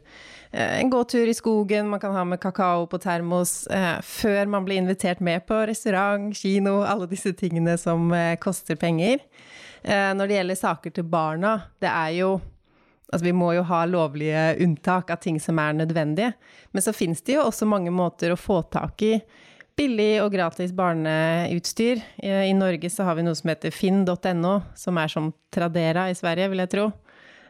eh, 0.53 0.81
en 0.81 0.93
gåtur 0.93 1.29
i 1.31 1.37
skogen, 1.37 1.91
man 1.91 2.03
kan 2.03 2.17
ha 2.17 2.25
med 2.29 2.43
kakao 2.43 2.87
på 2.91 3.01
termos, 3.03 3.67
eh, 3.73 4.01
før 4.05 4.51
man 4.51 4.67
blir 4.67 4.83
invitert 4.83 5.23
med 5.25 5.47
på 5.49 5.65
restaurant, 5.71 6.35
kino, 6.37 6.83
alle 6.83 7.09
disse 7.11 7.35
tingene 7.39 7.79
som 7.81 8.11
eh, 8.13 8.35
koster 8.41 8.81
penger. 8.81 9.23
Når 9.85 10.31
det 10.31 10.37
gjelder 10.39 10.57
saker 10.57 10.93
til 10.97 11.05
barna, 11.13 11.51
det 11.85 11.91
er 11.91 12.15
jo 12.17 12.29
Altså, 13.13 13.29
vi 13.29 13.35
må 13.37 13.53
jo 13.55 13.63
ha 13.69 13.85
lovlige 13.87 14.57
unntak 14.65 15.11
av 15.13 15.21
ting 15.23 15.37
som 15.39 15.59
er 15.63 15.77
nødvendige. 15.77 16.33
Men 16.73 16.83
så 16.83 16.95
finnes 16.97 17.21
det 17.23 17.37
jo 17.37 17.45
også 17.45 17.69
mange 17.69 17.93
måter 17.95 18.33
å 18.33 18.39
få 18.41 18.63
tak 18.73 19.05
i 19.07 19.13
billig 19.79 20.23
og 20.23 20.33
gratis 20.35 20.73
barneutstyr. 20.77 22.03
I 22.23 22.53
Norge 22.57 22.91
så 22.93 23.07
har 23.09 23.19
vi 23.19 23.25
noe 23.27 23.37
som 23.39 23.51
heter 23.51 23.75
finn.no, 23.75 24.55
som 24.79 25.01
er 25.01 25.11
som 25.13 25.33
Tradera 25.55 26.09
i 26.11 26.19
Sverige, 26.19 26.51
vil 26.53 26.63
jeg 26.65 26.73
tro. 26.75 26.91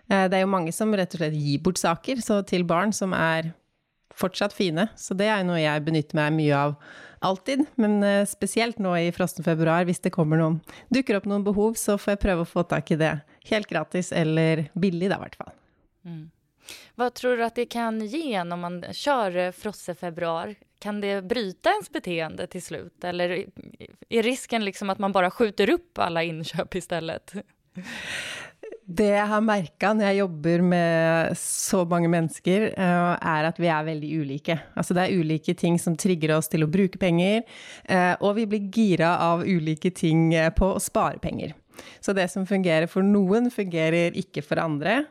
Eh, 0.09 0.27
det 0.29 0.39
er 0.39 0.45
jo 0.45 0.53
mange 0.53 0.73
som 0.75 0.93
rett 0.95 1.15
og 1.17 1.23
slett 1.23 1.37
gir 1.37 1.63
bort 1.65 1.81
saker 1.81 2.21
til 2.49 2.67
barn 2.69 2.93
som 2.97 3.15
er 3.17 3.53
fortsatt 4.15 4.55
fine, 4.55 4.87
så 5.01 5.17
det 5.19 5.27
er 5.27 5.43
noe 5.47 5.59
jeg 5.59 5.83
benytter 5.87 6.19
meg 6.19 6.37
mye 6.37 6.59
av 6.59 6.77
alltid. 7.25 7.65
Men 7.81 8.03
eh, 8.07 8.23
spesielt 8.29 8.79
nå 8.83 8.95
i 9.01 9.11
frosten 9.15 9.47
februar, 9.47 9.87
hvis 9.89 10.03
det 10.05 10.15
kommer 10.15 10.41
noen, 10.41 10.61
dukker 10.93 11.19
opp 11.19 11.29
noen 11.31 11.47
behov, 11.47 11.79
så 11.81 11.99
får 11.99 12.17
jeg 12.17 12.25
prøve 12.27 12.45
å 12.45 12.53
få 12.53 12.67
tak 12.69 12.95
i 12.95 13.01
det 13.01 13.17
helt 13.51 13.69
gratis 13.71 14.13
eller 14.13 14.69
billig, 14.75 15.11
da 15.11 15.19
i 15.19 15.25
hvert 15.25 15.41
fall. 15.41 15.53
Mm. 16.05 16.25
Hva 16.97 17.11
tror 17.13 17.37
du 17.37 17.45
at 17.45 17.59
det 17.59 17.67
kan 17.73 17.99
gi 18.09 18.31
når 18.33 18.61
man 18.61 18.79
kjører 18.89 19.53
frossefebruar? 19.57 20.55
Kan 20.85 21.01
det 21.01 21.23
bryta 21.23 21.71
ens 21.71 21.93
beteende 21.93 22.47
till 22.47 22.63
slut? 22.63 23.05
Eller 23.05 23.47
är 24.09 24.23
risken 24.23 24.65
liksom 24.65 24.91
att 24.91 24.99
man 24.99 25.13
bara 25.13 25.31
skjuter 25.31 25.71
upp 25.71 25.99
alla 25.99 26.23
inköp 26.23 26.75
istället? 26.75 27.35
Det 28.85 29.07
jeg 29.07 29.27
har 29.27 29.41
merka 29.41 29.95
når 29.97 30.11
jeg 30.11 30.19
jobber 30.19 30.61
med 30.61 31.39
så 31.41 31.87
mange 31.89 32.11
mennesker, 32.13 32.67
eh, 32.77 33.15
er 33.17 33.49
at 33.49 33.57
vi 33.57 33.71
er 33.73 33.87
veldig 33.87 34.11
ulike. 34.21 34.59
Altså 34.77 34.93
det 34.95 35.07
er 35.07 35.17
ulike 35.17 35.55
ting 35.57 35.79
som 35.81 35.97
trigger 35.97 36.37
oss 36.37 36.53
til 36.53 36.67
å 36.67 36.69
bruke 36.69 37.01
penger, 37.01 37.47
eh, 37.89 38.13
og 38.21 38.37
vi 38.37 38.45
blir 38.45 38.69
gira 38.69 39.17
av 39.25 39.47
ulike 39.49 39.89
ting 39.91 40.35
eh, 40.35 40.51
på 40.53 40.75
å 40.75 40.83
spare 40.85 41.17
penger. 41.19 41.57
Så 42.05 42.13
det 42.13 42.29
som 42.31 42.45
fungerer 42.47 42.87
for 42.93 43.03
noen, 43.03 43.49
fungerer 43.51 44.13
ikke 44.21 44.45
for 44.45 44.61
andre. 44.61 45.07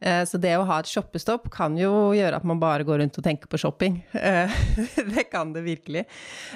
Eh, 0.00 0.24
så 0.28 0.36
det 0.36 0.52
å 0.58 0.64
ha 0.68 0.76
et 0.82 0.90
shoppestopp 0.90 1.46
kan 1.52 1.76
jo 1.80 2.12
gjøre 2.12 2.36
at 2.36 2.44
man 2.44 2.58
bare 2.60 2.84
går 2.84 3.00
rundt 3.00 3.16
og 3.16 3.24
tenker 3.24 3.48
på 3.48 3.60
shopping. 3.60 3.96
Eh, 4.12 4.52
det 5.14 5.24
kan 5.30 5.54
det 5.54 5.62
virkelig. 5.64 6.04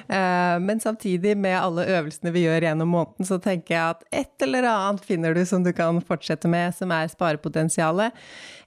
Eh, 0.09 0.57
men 0.61 0.83
samtidig, 0.83 1.37
med 1.41 1.57
alle 1.57 1.87
øvelsene 1.89 2.35
vi 2.35 2.45
gjør 2.45 2.69
gjennom 2.69 2.93
måneden, 2.93 3.29
så 3.29 3.41
tenker 3.41 3.75
jeg 3.75 3.95
at 3.95 4.05
et 4.23 4.45
eller 4.45 4.69
annet 4.69 5.07
finner 5.09 5.37
du 5.37 5.41
som 5.49 5.65
du 5.65 5.73
kan 5.77 6.03
fortsette 6.05 6.51
med, 6.53 6.77
som 6.77 6.93
er 6.93 7.09
sparepotensialet. 7.09 8.21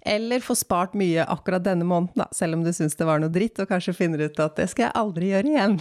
Eller 0.03 0.44
få 0.44 0.58
spart 0.58 0.98
mye 0.98 1.27
akkurat 1.30 1.63
denne 1.63 1.86
måneden, 1.88 2.25
da, 2.25 2.27
selv 2.36 2.58
om 2.58 2.65
du 2.65 2.74
syns 2.74 2.98
det 2.98 3.08
var 3.08 3.22
noe 3.22 3.32
dritt, 3.34 3.62
og 3.62 3.70
kanskje 3.70 3.96
finner 3.96 4.25
ut 4.25 4.42
at 4.42 4.58
det 4.58 4.68
skal 4.74 4.89
jeg 4.89 4.98
aldri 5.03 5.32
gjøre 5.36 5.53
igjen. 5.53 5.80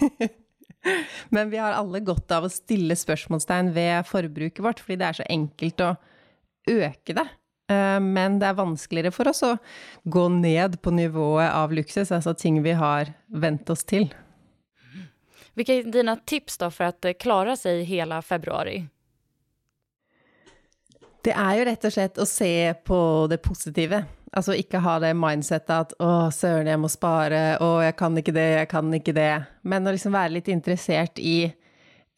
Men 1.34 1.50
vi 1.52 1.58
har 1.60 1.74
alle 1.76 2.00
godt 2.04 2.30
av 2.32 2.46
å 2.46 2.52
stille 2.52 2.96
spørsmålstegn 2.96 3.72
ved 3.74 4.06
forbruket 4.08 4.62
vårt, 4.64 4.80
fordi 4.84 5.00
det 5.00 5.08
er 5.08 5.18
så 5.18 5.28
enkelt 5.32 5.84
å 5.84 5.94
øke 6.70 7.16
det. 7.16 7.26
Eh, 7.70 8.00
men 8.02 8.38
det 8.40 8.50
er 8.50 8.58
vanskeligere 8.58 9.14
for 9.14 9.30
oss 9.30 9.44
å 9.46 9.54
gå 10.10 10.26
ned 10.34 10.80
på 10.82 10.92
nivået 10.94 11.50
av 11.52 11.74
luksus, 11.74 12.10
altså 12.10 12.34
ting 12.34 12.62
vi 12.64 12.74
har 12.78 13.12
vent 13.28 13.70
oss 13.70 13.84
til. 13.86 14.10
Hvilke 15.54 15.80
er 15.80 15.90
dine 15.92 16.16
tips 16.26 16.58
da 16.62 16.70
for 16.72 16.90
å 16.90 17.14
klare 17.20 17.56
seg 17.58 17.84
hele 17.88 18.20
februar? 18.26 18.70
Det 21.20 21.34
er 21.36 21.58
jo 21.58 21.66
rett 21.68 21.84
og 21.84 21.92
slett 21.92 22.18
å 22.22 22.26
se 22.28 22.54
på 22.86 23.00
det 23.30 23.42
positive. 23.44 24.04
Altså 24.30 24.54
ikke 24.54 24.80
ha 24.80 24.94
det 25.02 25.10
mindsettet 25.18 25.72
at 25.74 25.92
'å, 25.98 26.30
søren, 26.32 26.70
jeg 26.70 26.78
må 26.78 26.88
spare', 26.88 27.58
'å, 27.58 27.82
jeg 27.82 27.96
kan 27.96 28.16
ikke 28.16 28.32
det, 28.32 28.48
jeg 28.58 28.68
kan 28.68 28.94
ikke 28.94 29.12
det'. 29.12 29.46
Men 29.62 29.86
å 29.86 29.92
liksom 29.92 30.12
være 30.12 30.32
litt 30.38 30.48
interessert 30.48 31.18
i 31.18 31.52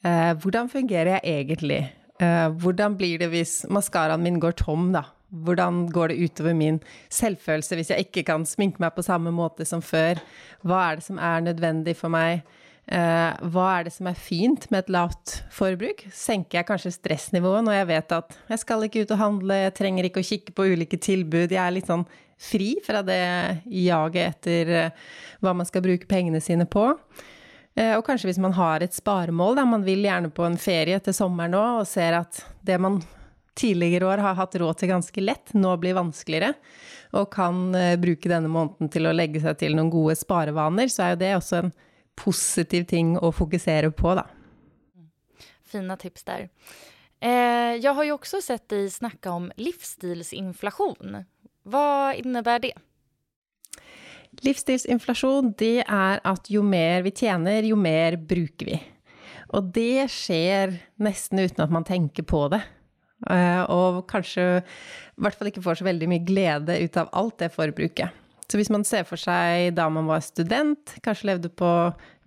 eh, 0.05 0.33
hvordan 0.35 0.69
fungerer 0.69 1.19
jeg 1.19 1.23
egentlig? 1.25 1.91
Eh, 2.21 2.49
hvordan 2.53 2.97
blir 2.97 3.19
det 3.19 3.31
hvis 3.33 3.65
maskaraen 3.69 4.23
min 4.23 4.39
går 4.39 4.53
tom, 4.53 4.93
da? 4.93 5.05
Hvordan 5.33 5.87
går 5.93 6.13
det 6.13 6.27
utover 6.29 6.57
min 6.57 6.81
selvfølelse 7.13 7.79
hvis 7.79 7.93
jeg 7.95 8.05
ikke 8.07 8.27
kan 8.29 8.45
sminke 8.49 8.83
meg 8.83 8.93
på 8.93 9.05
samme 9.07 9.33
måte 9.33 9.65
som 9.69 9.81
før? 9.85 10.21
Hva 10.61 10.83
er 10.91 11.01
det 11.01 11.07
som 11.07 11.21
er 11.23 11.47
nødvendig 11.47 11.97
for 11.97 12.13
meg? 12.13 12.45
Uh, 12.83 13.31
hva 13.55 13.67
er 13.79 13.87
det 13.87 13.93
som 13.95 14.09
er 14.11 14.19
fint 14.19 14.65
med 14.73 14.83
et 14.83 14.91
lavt 14.91 15.37
forbruk? 15.55 16.03
Senker 16.13 16.59
jeg 16.59 16.69
kanskje 16.69 16.91
stressnivået 16.97 17.63
når 17.65 17.77
jeg 17.79 17.89
vet 17.93 18.15
at 18.17 18.35
jeg 18.51 18.63
skal 18.65 18.85
ikke 18.85 19.05
ut 19.05 19.15
og 19.15 19.21
handle, 19.21 19.59
jeg 19.69 19.75
trenger 19.79 20.09
ikke 20.09 20.21
å 20.21 20.27
kikke 20.27 20.55
på 20.57 20.67
ulike 20.75 20.99
tilbud, 20.99 21.55
jeg 21.55 21.63
er 21.63 21.77
litt 21.77 21.89
sånn 21.89 22.03
fri 22.43 22.73
fra 22.83 23.05
det 23.07 23.23
jaget 23.71 24.35
etter 24.35 24.73
uh, 24.75 25.07
hva 25.41 25.55
man 25.55 25.69
skal 25.69 25.85
bruke 25.87 26.11
pengene 26.11 26.43
sine 26.43 26.67
på? 26.67 26.91
Uh, 27.79 27.95
og 27.95 28.03
kanskje 28.05 28.33
hvis 28.33 28.43
man 28.43 28.59
har 28.59 28.83
et 28.83 28.99
sparemål, 28.99 29.57
da 29.57 29.65
man 29.69 29.87
vil 29.87 30.03
gjerne 30.03 30.35
på 30.35 30.45
en 30.45 30.59
ferie 30.61 30.99
til 31.07 31.17
sommeren 31.17 31.55
nå, 31.55 31.65
og 31.81 31.89
ser 31.89 32.19
at 32.19 32.43
det 32.67 32.83
man 32.83 32.99
tidligere 33.59 34.09
år 34.09 34.23
har 34.25 34.37
hatt 34.39 34.57
råd 34.61 34.81
til 34.81 34.93
ganske 34.93 35.25
lett, 35.25 35.55
nå 35.59 35.75
blir 35.81 35.97
vanskeligere, 35.99 36.55
og 37.19 37.31
kan 37.35 37.65
uh, 37.77 37.95
bruke 38.01 38.31
denne 38.31 38.51
måneden 38.53 38.91
til 38.93 39.09
å 39.09 39.15
legge 39.17 39.43
seg 39.43 39.59
til 39.61 39.77
noen 39.77 39.91
gode 39.93 40.17
sparevaner, 40.19 40.89
så 40.93 41.07
er 41.07 41.15
jo 41.15 41.21
det 41.25 41.35
også 41.39 41.59
en 41.61 41.75
positiv 42.19 42.87
ting 42.91 43.17
å 43.21 43.33
fokusere 43.35 43.93
på, 43.97 44.15
da. 44.19 44.27
Fina 45.73 45.97
tips 46.01 46.27
der. 46.29 46.49
Eh, 47.23 47.79
jeg 47.79 47.93
har 47.95 48.07
jo 48.09 48.17
også 48.19 48.41
sett 48.43 48.67
deg 48.73 48.89
snakke 48.91 49.31
om 49.31 49.51
livsstilsinflasjon. 49.61 51.23
Hva 51.71 51.87
innebærer 52.19 52.65
det? 52.67 52.73
Livsstilsinflasjon, 54.43 55.53
det 55.61 55.85
er 55.85 56.23
at 56.27 56.51
jo 56.51 56.65
mer 56.67 57.05
vi 57.07 57.13
tjener, 57.15 57.63
jo 57.69 57.79
mer 57.79 58.17
bruker 58.17 58.73
vi. 58.73 58.79
Og 59.53 59.69
det 59.77 60.09
skjer 60.11 60.75
nesten 61.03 61.45
uten 61.45 61.63
at 61.63 61.73
man 61.73 61.87
tenker 61.87 62.27
på 62.27 62.47
det. 62.53 62.63
Eh, 63.31 63.63
og 63.71 64.03
kanskje 64.11 64.47
i 64.63 65.23
hvert 65.23 65.39
fall 65.39 65.53
ikke 65.53 65.63
får 65.65 65.81
så 65.81 65.87
veldig 65.87 66.09
mye 66.11 66.27
glede 66.27 66.79
ut 66.83 66.99
av 66.99 67.13
alt 67.15 67.39
det 67.43 67.53
forbruket. 67.55 68.19
Så 68.51 68.59
hvis 68.61 68.73
man 68.73 68.83
ser 68.85 69.07
for 69.09 69.21
seg 69.21 69.71
da 69.79 69.87
man 69.89 70.09
var 70.11 70.21
student, 70.25 70.97
kanskje 71.05 71.31
levde 71.31 71.49
på 71.57 71.69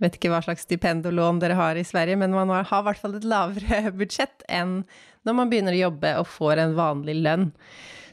vet 0.02 0.16
ikke 0.18 0.32
hva 0.34 0.40
slags 0.42 0.66
stipend 0.66 1.06
og 1.06 1.14
lån 1.14 1.42
dere 1.44 1.58
har 1.60 1.78
i 1.78 1.86
Sverige, 1.86 2.18
men 2.18 2.34
man 2.34 2.50
har 2.50 2.66
i 2.66 2.88
hvert 2.88 3.02
fall 3.02 3.18
et 3.20 3.28
lavere 3.28 3.92
budsjett 4.00 4.46
enn 4.50 4.80
når 5.26 5.38
man 5.38 5.52
begynner 5.52 5.76
å 5.76 5.84
jobbe 5.84 6.16
og 6.22 6.30
får 6.30 6.62
en 6.64 6.76
vanlig 6.78 7.20
lønn, 7.22 7.48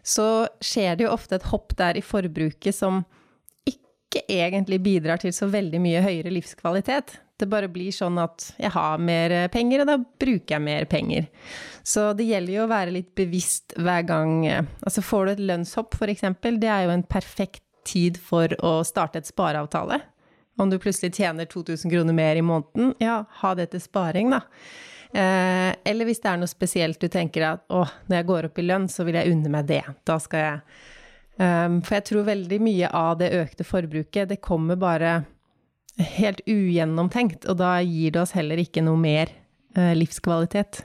så 0.03 0.47
skjer 0.65 0.99
det 0.99 1.07
jo 1.07 1.15
ofte 1.15 1.39
et 1.39 1.49
hopp 1.53 1.77
der 1.79 1.97
i 1.97 2.05
forbruket 2.05 2.75
som 2.77 3.05
ikke 3.69 4.25
egentlig 4.29 4.81
bidrar 4.85 5.23
til 5.23 5.33
så 5.33 5.49
veldig 5.49 5.81
mye 5.81 6.03
høyere 6.05 6.33
livskvalitet. 6.35 7.17
Det 7.41 7.49
bare 7.51 7.71
blir 7.73 7.95
sånn 7.95 8.21
at 8.23 8.53
jeg 8.61 8.71
har 8.75 9.01
mer 9.03 9.33
penger, 9.51 9.83
og 9.83 9.89
da 9.89 9.97
bruker 9.99 10.55
jeg 10.55 10.63
mer 10.63 10.85
penger. 10.91 11.27
Så 11.83 12.13
det 12.15 12.29
gjelder 12.29 12.55
jo 12.55 12.65
å 12.67 12.71
være 12.71 12.95
litt 12.95 13.11
bevisst 13.19 13.75
hver 13.75 14.05
gang 14.07 14.35
Altså 14.47 15.03
får 15.03 15.25
du 15.25 15.33
et 15.33 15.45
lønnshopp, 15.49 15.97
eksempel, 16.07 16.61
det 16.63 16.71
er 16.71 16.87
jo 16.87 16.95
en 16.95 17.03
perfekt 17.03 17.65
tid 17.89 18.21
for 18.21 18.53
å 18.63 18.81
starte 18.87 19.19
et 19.19 19.27
spareavtale. 19.27 19.99
Om 20.61 20.71
du 20.71 20.79
plutselig 20.79 21.15
tjener 21.17 21.49
2000 21.51 21.91
kroner 21.91 22.15
mer 22.15 22.37
i 22.37 22.45
måneden, 22.45 22.95
ja, 23.03 23.25
ha 23.41 23.55
det 23.59 23.73
til 23.73 23.83
sparing, 23.83 24.31
da. 24.35 24.43
Eh, 25.13 25.75
eller 25.85 26.09
hvis 26.09 26.23
det 26.25 26.31
er 26.31 26.41
noe 26.41 26.49
spesielt 26.49 27.01
du 27.01 27.09
tenker 27.13 27.45
at 27.45 27.65
å, 27.73 27.83
når 28.09 28.19
jeg 28.19 28.29
går 28.31 28.49
opp 28.49 28.59
i 28.61 28.65
lønn, 28.65 28.89
så 28.89 29.05
vil 29.09 29.19
jeg 29.21 29.33
unne 29.35 29.53
meg 29.53 29.69
det. 29.69 29.83
Da 30.09 30.17
skal 30.23 30.45
jeg 30.47 30.61
um, 31.37 31.81
For 31.85 31.99
jeg 31.99 32.07
tror 32.09 32.29
veldig 32.31 32.61
mye 32.65 32.93
av 32.97 33.19
det 33.21 33.33
økte 33.37 33.67
forbruket, 33.69 34.31
det 34.31 34.41
kommer 34.45 34.81
bare 34.81 35.23
helt 36.03 36.41
ugjennomtenkt, 36.47 37.47
og 37.49 37.59
da 37.61 37.77
gir 37.83 38.15
det 38.15 38.23
oss 38.23 38.35
heller 38.37 38.61
ikke 38.63 38.85
noe 38.85 39.01
mer 39.01 39.33
eh, 39.77 39.93
livskvalitet. 39.99 40.85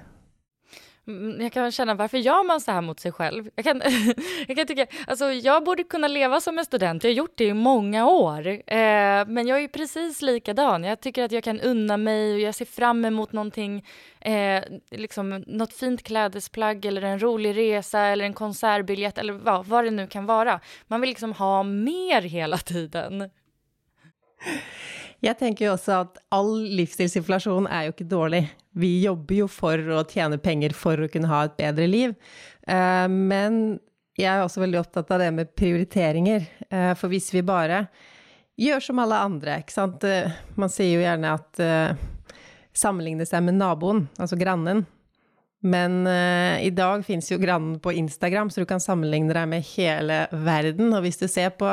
Jeg 1.07 1.41
jag 1.41 1.51
kan 1.51 1.71
känna, 1.71 1.95
varför 1.95 2.17
gör 2.17 2.47
man 2.47 2.62
så 2.62 2.71
här 2.71 2.81
mot 2.81 3.00
sig 3.00 3.12
själv? 3.12 3.50
Jag 3.55 3.65
kan, 3.65 3.81
jag 4.47 4.57
kan 4.57 4.67
tycka, 4.67 4.88
alltså 5.07 5.31
jag 5.31 5.63
borde 5.63 5.83
kunna 5.83 6.07
leva 6.07 6.41
som 6.41 6.59
en 6.59 6.65
student, 6.65 7.03
jag 7.03 7.12
har 7.12 7.15
gjort 7.15 7.38
det 7.38 7.43
i 7.43 7.53
många 7.53 8.07
år. 8.07 8.47
Eh, 8.47 9.27
men 9.27 9.47
jag 9.47 9.63
är 9.63 9.67
precis 9.67 10.21
likadan, 10.21 10.83
jag 10.83 11.01
tycker 11.01 11.24
att 11.24 11.31
jag 11.31 11.43
kan 11.43 11.59
unna 11.59 11.97
mig 11.97 12.33
och 12.33 12.39
jag 12.39 12.55
ser 12.55 12.65
fram 12.65 13.05
emot 13.05 13.31
någonting, 13.31 13.86
eh, 14.19 14.63
liksom 14.91 15.43
fint 15.79 16.03
klädesplagg 16.03 16.86
eller 16.86 17.01
en 17.01 17.19
rolig 17.21 17.57
resa 17.57 18.00
eller 18.00 18.25
en 18.25 18.33
konsertbiljett 18.33 19.17
eller 19.17 19.33
vad 19.63 19.83
det 19.83 19.91
nu 19.91 20.07
kan 20.07 20.25
vara. 20.25 20.59
Man 20.88 21.01
vill 21.01 21.09
liksom 21.09 21.33
ha 21.33 21.63
mer 21.63 22.21
hela 22.21 22.57
tiden. 22.57 23.29
Jeg 25.24 25.38
tenker 25.39 25.65
jo 25.65 25.74
også 25.74 26.01
at 26.03 26.20
all 26.34 26.51
livsstilsinflasjon 26.77 27.65
er 27.74 27.88
jo 27.88 27.96
ikke 27.96 28.10
dårlig. 28.10 28.44
Vi 28.77 28.91
jobber 29.01 29.39
jo 29.39 29.48
for 29.50 29.94
å 29.98 30.03
tjene 30.06 30.38
penger 30.41 30.75
for 30.77 31.01
å 31.01 31.10
kunne 31.10 31.29
ha 31.32 31.46
et 31.48 31.56
bedre 31.58 31.88
liv. 31.89 32.13
Eh, 32.67 33.08
men 33.10 33.79
jeg 34.17 34.29
er 34.29 34.44
også 34.44 34.62
veldig 34.62 34.82
opptatt 34.84 35.15
av 35.15 35.24
det 35.24 35.32
med 35.34 35.56
prioriteringer. 35.58 36.46
Eh, 36.70 36.91
for 37.00 37.10
hvis 37.10 37.32
vi 37.34 37.41
bare 37.46 37.88
gjør 38.62 38.86
som 38.89 39.01
alle 39.01 39.24
andre, 39.25 39.60
ikke 39.62 39.74
sant 39.75 40.06
eh, 40.06 40.34
Man 40.58 40.72
sier 40.74 40.98
jo 40.98 41.03
gjerne 41.06 41.34
at 41.38 41.63
sammenligne 42.77 43.25
seg 43.25 43.41
med 43.46 43.58
naboen, 43.58 44.06
altså 44.22 44.38
grannen. 44.38 44.86
Men 45.65 46.06
i 46.06 46.70
dag 46.70 47.01
fins 47.01 47.32
jo 47.32 47.39
grannen 47.41 47.79
på 47.82 47.89
Instagram, 47.98 48.51
så 48.53 48.62
du 48.62 48.67
kan 48.70 48.82
sammenligne 48.82 49.34
deg 49.34 49.48
med 49.50 49.65
hele 49.74 50.20
verden. 50.29 50.94
Og 50.94 51.01
hvis 51.01 51.17
du 51.17 51.25
ser 51.25 51.56
på 51.58 51.72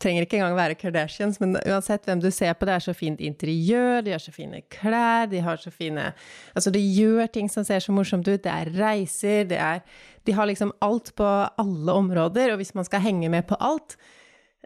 trenger 0.00 0.24
ikke 0.24 0.38
engang 0.38 0.56
være 0.58 0.76
Kardashians, 0.80 1.38
men 1.42 1.58
uansett 1.60 2.06
hvem 2.08 2.22
du 2.22 2.30
ser 2.32 2.54
på, 2.56 2.66
det 2.68 2.76
er 2.76 2.84
så 2.84 2.94
fint 2.96 3.20
interiør, 3.24 4.00
de 4.06 4.14
har 4.14 4.22
så 4.22 4.32
fine 4.34 4.62
klær, 4.72 5.28
de 5.30 5.42
har 5.44 5.60
så 5.60 5.72
fine 5.74 6.10
Altså, 6.54 6.72
de 6.74 6.80
gjør 6.80 7.28
ting 7.32 7.50
som 7.52 7.66
ser 7.66 7.82
så 7.84 7.92
morsomt 7.94 8.28
ut, 8.28 8.40
det 8.42 8.52
er 8.52 8.72
reiser, 8.78 9.44
det 9.50 9.60
er 9.60 9.84
De 10.26 10.32
har 10.36 10.48
liksom 10.48 10.72
alt 10.84 11.12
på 11.16 11.28
alle 11.60 11.92
områder, 11.92 12.52
og 12.52 12.60
hvis 12.60 12.74
man 12.74 12.88
skal 12.88 13.04
henge 13.04 13.28
med 13.32 13.46
på 13.48 13.58
alt 13.60 13.96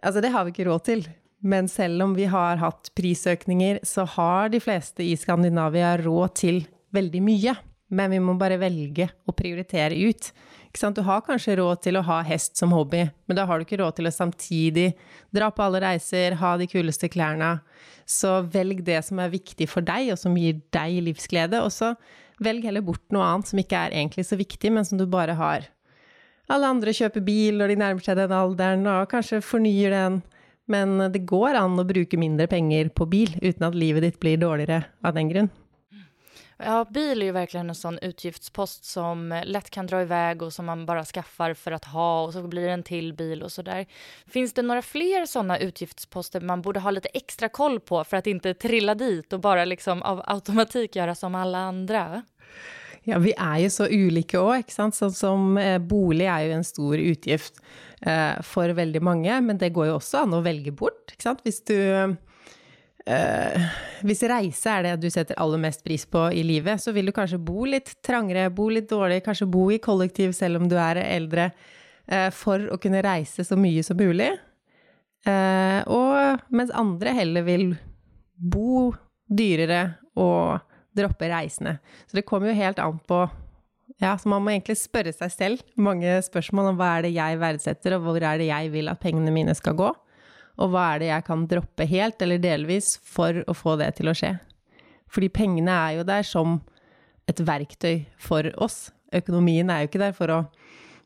Altså, 0.03 0.21
det 0.21 0.33
har 0.35 0.45
vi 0.45 0.53
ikke 0.53 0.67
råd 0.69 0.83
til. 0.85 1.07
Men 1.45 1.69
selv 1.69 2.03
om 2.03 2.15
vi 2.17 2.25
har 2.29 2.59
hatt 2.61 2.91
prisøkninger, 2.97 3.79
så 3.85 4.05
har 4.17 4.51
de 4.53 4.61
fleste 4.61 5.05
i 5.05 5.15
Skandinavia 5.17 5.95
råd 6.01 6.35
til 6.41 6.63
veldig 6.93 7.23
mye. 7.25 7.55
Men 7.95 8.15
vi 8.15 8.21
må 8.21 8.35
bare 8.41 8.59
velge 8.61 9.11
å 9.29 9.35
prioritere 9.37 9.97
ut. 10.09 10.31
Du 10.75 11.03
har 11.07 11.23
kanskje 11.23 11.55
råd 11.61 11.85
til 11.87 11.97
å 11.97 12.03
ha 12.03 12.17
hest 12.27 12.59
som 12.59 12.73
hobby, 12.75 13.05
men 13.29 13.37
da 13.39 13.45
har 13.47 13.59
du 13.59 13.65
ikke 13.65 13.79
råd 13.79 13.95
til 13.95 14.09
å 14.09 14.11
samtidig 14.11 14.89
dra 15.31 15.47
på 15.55 15.63
alle 15.63 15.81
reiser, 15.85 16.35
ha 16.41 16.57
de 16.59 16.67
kuleste 16.67 17.07
klærne. 17.09 17.61
Så 18.05 18.43
velg 18.51 18.83
det 18.85 18.99
som 19.07 19.21
er 19.23 19.31
viktig 19.31 19.69
for 19.71 19.87
deg, 19.87 20.11
og 20.13 20.19
som 20.19 20.35
gir 20.35 20.59
deg 20.75 20.99
livsglede. 21.07 21.63
Og 21.63 21.71
så 21.71 21.95
velg 22.43 22.67
heller 22.67 22.83
bort 22.83 23.07
noe 23.15 23.23
annet 23.23 23.53
som 23.53 23.63
ikke 23.63 23.87
er 23.87 23.95
egentlig 23.95 24.27
så 24.27 24.37
viktig, 24.41 24.75
men 24.75 24.85
som 24.85 24.99
du 24.99 25.07
bare 25.07 25.39
har. 25.39 25.71
Alle 26.51 26.69
andre 26.75 26.93
kjøper 26.93 27.23
bil 27.25 27.63
når 27.63 27.71
de 27.71 27.81
nærmer 27.81 28.05
seg 28.05 28.19
den 28.19 28.35
alderen, 28.35 28.87
og 28.91 29.09
kanskje 29.15 29.45
fornyer 29.47 29.95
den. 29.95 30.23
Men 30.67 30.99
det 31.15 31.23
går 31.29 31.55
an 31.61 31.79
å 31.79 31.87
bruke 31.87 32.19
mindre 32.19 32.51
penger 32.51 32.91
på 32.91 33.07
bil 33.07 33.31
uten 33.45 33.69
at 33.69 33.79
livet 33.79 34.09
ditt 34.09 34.19
blir 34.21 34.43
dårligere 34.43 34.89
av 35.05 35.15
den 35.15 35.31
grunn. 35.31 35.55
Ja, 36.57 36.87
bil 36.91 37.23
är 37.23 37.27
ju 37.27 37.33
verkligen 37.33 37.69
en 37.69 37.75
sån 37.75 37.99
utgiftspost 37.99 38.85
som 38.85 39.43
lätt 39.45 39.71
kan 39.71 39.87
dra 39.87 40.03
iväg 40.03 40.43
och 40.43 40.53
som 40.53 40.67
man 40.67 40.87
bara 40.87 41.05
skaffar 41.05 41.55
för 41.55 41.73
att 41.73 41.85
ha 41.85 42.23
och 42.23 42.33
så 42.33 42.43
blir 42.43 42.67
det 42.67 42.73
en 42.73 42.83
till 42.83 43.13
bil 43.13 43.43
och 43.43 43.53
så 43.53 43.63
där. 43.63 43.87
Finns 44.27 44.53
det 44.53 44.63
några 44.63 44.83
fler 44.83 45.27
sådana 45.27 45.59
utgiftsposter 45.59 46.41
man 46.41 46.63
borde 46.63 46.81
ha 46.81 46.91
lite 46.91 47.09
extra 47.09 47.49
koll 47.49 47.81
på 47.81 48.05
för 48.05 48.17
att 48.17 48.27
inte 48.27 48.55
trilla 48.55 48.95
dit 48.95 49.33
och 49.33 49.41
bara 49.41 49.65
liksom 49.65 50.03
av 50.03 50.23
automatik 50.27 50.97
göra 50.97 51.15
som 51.15 51.35
alla 51.35 51.59
andra? 51.59 52.23
Ja, 53.05 53.19
vi 53.19 53.35
er 53.37 53.59
jo 53.61 53.71
så 53.73 53.87
ulike 53.91 54.41
òg. 54.41 54.71
Sånn 54.73 54.93
som 55.13 55.59
eh, 55.61 55.77
bolig 55.77 56.25
er 56.25 56.47
jo 56.47 56.55
en 56.57 56.65
stor 56.65 56.97
utgift 56.97 57.61
eh, 58.01 58.41
for 58.41 58.73
veldig 58.73 59.03
mange, 59.05 59.41
men 59.45 59.61
det 59.61 59.75
går 59.77 59.91
jo 59.91 59.99
også 59.99 60.23
an 60.25 60.39
å 60.39 60.41
velge 60.45 60.73
bort, 60.73 61.13
ikke 61.13 61.27
sant. 61.27 61.43
Hvis 61.45 61.61
du 61.69 61.77
Uh, 63.05 63.65
hvis 64.09 64.23
reise 64.25 64.71
er 64.73 64.87
det 64.87 64.95
du 65.03 65.11
setter 65.13 65.37
aller 65.41 65.61
mest 65.61 65.83
pris 65.85 66.07
på 66.09 66.23
i 66.33 66.41
livet, 66.47 66.81
så 66.81 66.93
vil 66.97 67.11
du 67.11 67.13
kanskje 67.13 67.37
bo 67.37 67.67
litt 67.69 67.91
trangere, 68.05 68.49
bo 68.49 68.71
litt 68.73 68.89
dårlig, 68.89 69.21
kanskje 69.27 69.49
bo 69.53 69.67
i 69.73 69.81
kollektiv 69.83 70.33
selv 70.37 70.63
om 70.63 70.71
du 70.71 70.79
er 70.81 71.03
eldre, 71.03 71.51
uh, 72.09 72.31
for 72.33 72.65
å 72.73 72.81
kunne 72.81 73.05
reise 73.05 73.45
så 73.45 73.59
mye 73.61 73.85
som 73.85 74.01
mulig. 74.01 74.31
Uh, 75.29 75.81
og 75.93 76.47
mens 76.53 76.73
andre 76.77 77.13
heller 77.17 77.45
vil 77.45 77.75
bo 78.37 78.93
dyrere 79.29 79.99
og 80.21 80.65
droppe 80.97 81.29
reisene. 81.29 81.79
Så 82.09 82.17
det 82.17 82.27
kommer 82.29 82.53
jo 82.53 82.61
helt 82.61 82.81
an 82.81 83.01
på 83.09 83.27
Ja, 84.03 84.17
så 84.19 84.27
man 84.29 84.43
må 84.43 84.51
egentlig 84.51 84.75
spørre 84.81 85.13
seg 85.15 85.31
selv 85.31 85.61
mange 85.79 86.17
spørsmål 86.27 86.73
om 86.73 86.79
hva 86.81 86.89
er 86.97 87.05
det 87.05 87.13
jeg 87.15 87.39
verdsetter, 87.39 87.95
og 87.95 88.09
hvor 88.09 88.17
er 88.19 88.41
det 88.41 88.49
jeg 88.49 88.73
vil 88.73 88.89
at 88.91 89.01
pengene 89.01 89.33
mine 89.33 89.55
skal 89.55 89.77
gå 89.79 89.93
og 90.61 90.71
hva 90.71 90.85
er 90.93 91.03
det 91.03 91.09
jeg 91.11 91.27
kan 91.27 91.47
droppe 91.51 91.87
helt 91.91 92.23
eller 92.23 92.43
delvis 92.43 92.95
for 93.03 93.43
å 93.51 93.57
få 93.57 93.77
det 93.81 93.91
til 93.99 94.11
å 94.11 94.17
skje? 94.17 94.37
Fordi 95.11 95.31
pengene 95.35 95.75
er 95.75 95.99
jo 95.99 96.07
der 96.07 96.27
som 96.27 96.61
et 97.31 97.41
verktøy 97.41 98.05
for 98.21 98.47
oss. 98.63 98.89
Økonomien 99.15 99.71
er 99.71 99.83
jo 99.83 99.91
ikke 99.91 100.03
der 100.03 100.15
for 100.17 100.33
å 100.35 100.41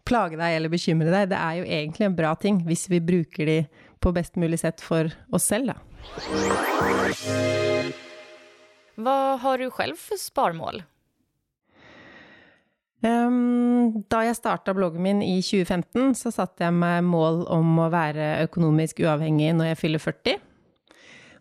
plage 0.08 0.38
deg 0.40 0.56
eller 0.56 0.72
bekymre 0.72 1.12
deg. 1.12 1.30
Det 1.32 1.40
er 1.40 1.60
jo 1.60 1.68
egentlig 1.78 2.08
en 2.08 2.18
bra 2.18 2.34
ting 2.40 2.62
hvis 2.68 2.88
vi 2.92 3.00
bruker 3.04 3.48
de 3.48 3.58
på 4.00 4.12
best 4.14 4.38
mulig 4.40 4.60
sett 4.62 4.82
for 4.84 5.10
oss 5.34 5.48
selv, 5.50 5.72
da. 5.72 5.76
Hva 8.98 9.18
har 9.42 9.60
du 9.60 9.68
selv 9.74 10.00
for 10.00 10.20
sparmål? 10.20 10.82
Um, 12.98 14.02
da 14.10 14.24
jeg 14.26 14.34
starta 14.40 14.72
bloggen 14.74 15.04
min 15.04 15.20
i 15.22 15.36
2015, 15.38 16.16
så 16.18 16.32
satte 16.34 16.66
jeg 16.66 16.74
meg 16.74 17.04
mål 17.06 17.44
om 17.54 17.76
å 17.84 17.90
være 17.92 18.40
økonomisk 18.48 19.04
uavhengig 19.04 19.52
når 19.54 19.70
jeg 19.70 19.80
fyller 19.84 20.02
40. 20.02 20.40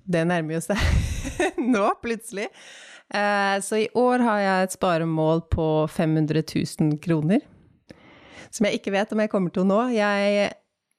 Det 0.08 0.22
nærmer 0.30 0.60
jo 0.60 0.62
seg 0.68 0.84
nå, 1.74 1.88
plutselig. 2.04 2.52
Uh, 3.10 3.58
så 3.64 3.82
i 3.82 3.90
år 3.98 4.22
har 4.22 4.44
jeg 4.44 4.68
et 4.68 4.78
sparemål 4.78 5.44
på 5.50 5.68
500 5.96 6.46
000 6.46 7.02
kroner. 7.02 7.42
Som 8.54 8.68
jeg 8.68 8.80
ikke 8.80 8.94
vet 8.94 9.12
om 9.12 9.24
jeg 9.24 9.34
kommer 9.34 9.52
til 9.54 9.66
å 9.66 9.70
nå. 9.72 9.82
Jeg, 9.96 10.52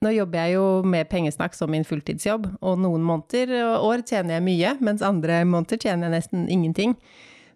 nå 0.04 0.12
jobber 0.12 0.42
jeg 0.42 0.58
jo 0.58 0.66
med 0.82 1.08
pengesnakk 1.12 1.54
som 1.56 1.70
min 1.72 1.86
fulltidsjobb, 1.86 2.50
og 2.58 2.82
noen 2.82 3.06
måneder 3.06 3.54
og 3.62 3.92
år 3.92 4.04
tjener 4.10 4.36
jeg 4.36 4.46
mye, 4.50 4.74
mens 4.84 5.06
andre 5.06 5.44
måneder 5.48 5.80
tjener 5.86 6.08
jeg 6.08 6.18
nesten 6.18 6.48
ingenting. 6.50 6.98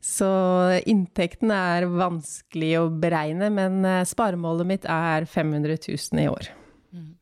Så 0.03 0.27
inntekten 0.87 1.53
er 1.55 1.85
vanskelig 1.87 2.73
å 2.81 2.89
beregne, 2.91 3.53
men 3.55 3.85
eh, 3.87 4.01
sparemålet 4.03 4.67
mitt 4.67 4.87
er 4.91 5.29
500 5.31 5.77
000 5.79 6.19
i 6.19 6.25
år. 6.27 6.49
Mm. 6.91 7.13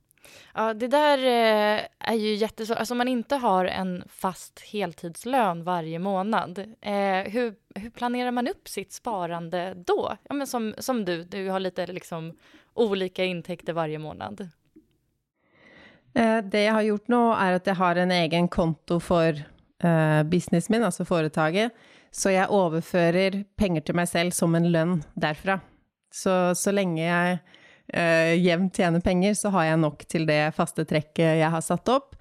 Ja, 0.55 0.65
det 0.75 0.89
der 0.95 1.25
er 1.29 2.17
jo 2.17 2.31
ju 2.31 2.39
jättesvårt. 2.41 2.79
Alltså 2.79 2.95
om 2.95 3.03
man 3.03 3.11
ikke 3.13 3.37
har 3.43 3.69
en 3.69 3.93
fast 4.09 4.65
heltidslön 4.73 5.61
varje 5.65 6.01
månad, 6.01 6.59
eh, 6.81 7.29
hur, 7.29 7.53
hur 7.75 7.91
planerar 7.91 8.31
man 8.31 8.49
opp 8.49 8.69
sitt 8.69 8.97
sparande 8.97 9.75
da? 9.75 10.17
Ja, 10.29 10.35
men 10.41 10.47
som, 10.47 10.73
som 10.79 11.05
du, 11.05 11.25
du 11.25 11.51
har 11.51 11.61
lite 11.61 11.87
liksom 11.87 12.33
olika 12.75 13.25
intäkter 13.25 13.77
varje 13.77 13.99
månad. 13.99 14.47
Eh, 16.15 16.39
det 16.39 16.65
jeg 16.65 16.73
har 16.73 16.89
gjort 16.89 17.13
nå, 17.13 17.25
er 17.37 17.61
at 17.61 17.69
jeg 17.69 17.83
har 17.85 18.01
en 18.01 18.19
egen 18.23 18.49
konto 18.49 19.03
for 19.05 19.47
businessen 20.29 20.75
min, 20.75 20.83
altså 20.85 21.07
foretaket. 21.09 21.73
Så 22.11 22.33
jeg 22.35 22.51
overfører 22.51 23.43
penger 23.59 23.87
til 23.87 23.99
meg 23.99 24.11
selv 24.11 24.35
som 24.35 24.55
en 24.59 24.69
lønn 24.73 24.99
derfra. 25.15 25.61
Så, 26.11 26.33
så 26.59 26.75
lenge 26.75 27.05
jeg 27.05 27.39
uh, 27.39 28.35
jevnt 28.35 28.75
tjener 28.75 29.03
penger, 29.05 29.37
så 29.39 29.53
har 29.55 29.71
jeg 29.71 29.83
nok 29.85 30.05
til 30.11 30.27
det 30.27 30.43
faste 30.57 30.85
trekket 30.89 31.39
jeg 31.39 31.51
har 31.55 31.63
satt 31.65 31.93
opp. 31.93 32.17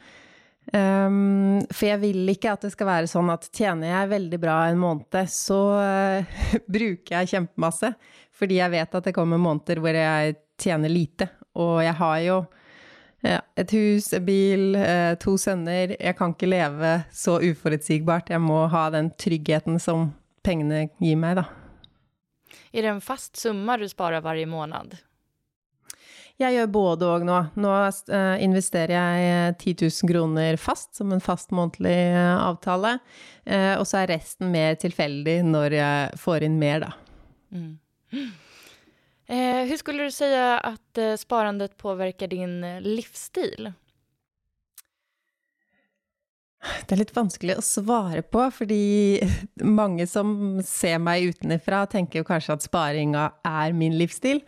Um, 0.69 1.63
for 1.73 1.88
jeg 1.88 2.02
vil 2.04 2.30
ikke 2.30 2.52
at 2.54 2.67
det 2.67 2.69
skal 2.75 2.91
være 2.91 3.10
sånn 3.10 3.32
at 3.34 3.47
tjener 3.49 3.89
jeg 3.89 4.12
veldig 4.12 4.39
bra 4.43 4.60
en 4.69 4.82
måned, 4.82 5.17
så 5.34 5.60
uh, 5.82 6.38
bruker 6.75 7.17
jeg 7.17 7.34
kjempemasse. 7.34 7.93
Fordi 8.39 8.62
jeg 8.62 8.75
vet 8.75 8.95
at 8.95 9.10
det 9.10 9.15
kommer 9.17 9.41
måneder 9.41 9.82
hvor 9.82 9.97
jeg 9.97 10.38
tjener 10.62 10.91
lite. 10.93 11.32
Og 11.60 11.82
jeg 11.82 11.97
har 11.97 12.19
jo 12.28 12.38
Ja, 13.26 13.42
et 13.60 13.72
hus, 13.76 14.14
en 14.16 14.24
bil, 14.26 14.76
eh, 14.80 15.16
to 15.20 15.36
sønner. 15.38 15.96
Jeg 16.00 16.16
kan 16.16 16.34
ikke 16.34 16.48
leve 16.48 16.94
så 17.12 17.40
uforutsigbart. 17.44 18.32
Jeg 18.32 18.40
må 18.40 18.64
ha 18.72 18.90
den 18.90 19.12
tryggheten 19.20 19.80
som 19.80 20.14
pengene 20.44 20.88
gir 21.02 21.20
meg, 21.20 21.42
da. 21.42 21.46
Er 22.72 22.86
det 22.86 22.94
en 22.94 23.04
fast 23.04 23.36
summa 23.38 23.78
du 23.78 23.88
sparer 23.90 24.24
hver 24.24 24.40
måned? 24.48 24.98
Jeg 26.40 26.56
gjør 26.56 26.70
både 26.72 27.08
og 27.12 27.24
nå. 27.28 27.38
Nå 27.60 27.72
eh, 28.16 28.36
investerer 28.46 28.96
jeg 28.96 29.56
10 29.58 29.74
000 29.90 30.12
kroner 30.14 30.60
fast, 30.62 30.94
som 30.96 31.12
en 31.12 31.24
fast 31.24 31.52
månedlig 31.52 31.98
eh, 32.14 32.36
avtale. 32.40 33.00
Eh, 33.44 33.74
og 33.76 33.84
så 33.90 34.00
er 34.04 34.14
resten 34.14 34.48
mer 34.54 34.80
tilfeldig 34.80 35.42
når 35.50 35.76
jeg 35.76 36.22
får 36.22 36.48
inn 36.48 36.56
mer, 36.62 36.86
da. 36.88 36.94
Mm. 37.52 37.74
Eh, 39.30 39.65
hur 39.70 39.78
skulle 39.78 40.08
du 40.08 40.12
si 40.12 40.26
at 40.34 40.98
eh, 40.98 41.13
sparandet 41.22 41.78
påverkar 41.78 42.32
din 42.32 42.63
livsstil? 42.82 43.70
Det 46.60 46.96
er 46.96 47.00
litt 47.04 47.15
vanskelig 47.15 47.60
å 47.60 47.63
svare 47.63 48.24
på, 48.26 48.42
fordi 48.52 49.22
mange 49.63 50.08
som 50.10 50.60
ser 50.65 50.98
meg 51.00 51.30
utenfra, 51.36 51.86
tenker 51.88 52.20
jo 52.20 52.28
kanskje 52.28 52.58
at 52.58 52.65
sparinga 52.65 53.30
er 53.48 53.76
min 53.78 53.96
livsstil. 54.00 54.42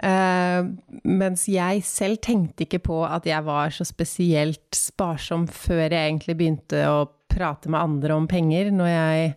Uh, 0.00 0.64
mens 1.04 1.42
jeg 1.50 1.82
selv 1.84 2.22
tenkte 2.24 2.64
ikke 2.64 2.78
på 2.86 3.02
at 3.04 3.26
jeg 3.28 3.44
var 3.44 3.74
så 3.74 3.84
spesielt 3.84 4.72
sparsom 4.72 5.44
før 5.52 5.90
jeg 5.90 5.98
egentlig 5.98 6.38
begynte 6.38 6.86
å 6.88 7.02
prate 7.28 7.68
med 7.68 7.82
andre 7.82 8.16
om 8.16 8.28
penger, 8.30 8.70
når 8.72 8.88
jeg 8.94 9.34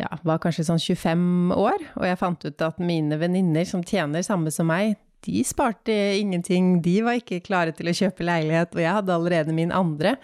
ja, 0.00 0.08
var 0.26 0.40
kanskje 0.42 0.66
sånn 0.66 0.80
25 0.80 1.52
år, 1.54 1.84
og 1.98 2.06
jeg 2.08 2.18
fant 2.20 2.46
ut 2.46 2.64
at 2.64 2.80
mine 2.82 3.18
venninner 3.20 3.68
som 3.68 3.84
tjener 3.86 4.24
samme 4.26 4.52
som 4.54 4.68
meg, 4.70 4.96
de 5.26 5.42
sparte 5.44 5.92
ingenting, 6.16 6.78
de 6.84 7.00
var 7.04 7.18
ikke 7.20 7.42
klare 7.44 7.74
til 7.76 7.90
å 7.90 7.96
kjøpe 7.96 8.24
leilighet, 8.24 8.72
og 8.72 8.80
jeg 8.80 8.96
hadde 8.96 9.16
allerede 9.16 9.56
min 9.56 9.72
andre. 9.74 10.16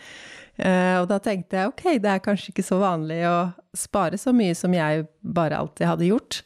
Uh, 0.56 1.02
og 1.02 1.10
da 1.10 1.18
tenkte 1.20 1.58
jeg 1.58 1.68
ok, 1.68 1.84
det 2.00 2.12
er 2.14 2.22
kanskje 2.24 2.54
ikke 2.54 2.64
så 2.64 2.78
vanlig 2.80 3.20
å 3.28 3.50
spare 3.76 4.16
så 4.16 4.32
mye 4.32 4.54
som 4.56 4.72
jeg 4.72 5.04
bare 5.20 5.58
alltid 5.60 5.90
hadde 5.90 6.08
gjort. 6.08 6.38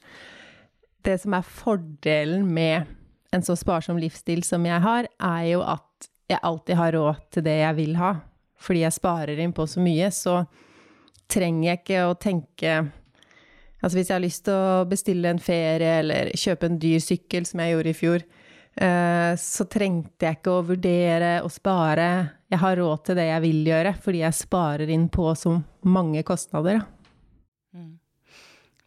Det 1.06 1.14
som 1.22 1.36
er 1.38 1.46
fordelen 1.46 2.48
med 2.50 2.90
en 3.30 3.46
så 3.46 3.54
sparsom 3.54 4.00
livsstil 4.02 4.42
som 4.42 4.66
jeg 4.66 4.82
har, 4.82 5.06
er 5.06 5.44
jo 5.52 5.62
at 5.62 6.10
jeg 6.30 6.42
alltid 6.42 6.78
har 6.78 6.96
råd 6.96 7.22
til 7.30 7.46
det 7.46 7.56
jeg 7.60 7.78
vil 7.78 7.94
ha. 8.00 8.16
Fordi 8.60 8.82
jeg 8.82 8.98
sparer 8.98 9.38
inn 9.40 9.54
på 9.56 9.64
så 9.70 9.82
mye, 9.82 10.10
så 10.10 10.42
trenger 11.30 11.68
jeg 11.68 11.80
ikke 11.80 12.02
å 12.08 12.18
tenke 12.18 12.74
Altså 13.80 13.96
hvis 13.96 14.10
jeg 14.10 14.16
har 14.16 14.24
lyst 14.24 14.44
til 14.46 14.56
å 14.56 14.84
bestille 14.88 15.32
en 15.32 15.40
ferie 15.42 15.96
eller 16.02 16.30
kjøpe 16.36 16.68
en 16.68 16.78
dyr 16.80 17.00
sykkel, 17.02 17.46
som 17.48 17.62
jeg 17.62 17.74
gjorde 17.74 17.92
i 17.92 17.96
fjor, 17.96 18.26
uh, 18.82 19.32
så 19.40 19.66
trengte 19.72 20.28
jeg 20.28 20.40
ikke 20.40 20.54
å 20.58 20.66
vurdere 20.68 21.32
å 21.44 21.50
spare 21.52 22.10
jeg 22.50 22.60
har 22.60 22.80
råd 22.80 23.04
til 23.06 23.20
det 23.20 23.28
jeg 23.28 23.42
vil 23.44 23.60
gjøre, 23.70 23.94
fordi 24.02 24.24
jeg 24.24 24.36
sparer 24.40 24.90
inn 24.90 25.06
på 25.12 25.28
så 25.38 25.54
mange 25.86 26.24
kostnader. 26.26 26.80
Mm. 27.72 27.92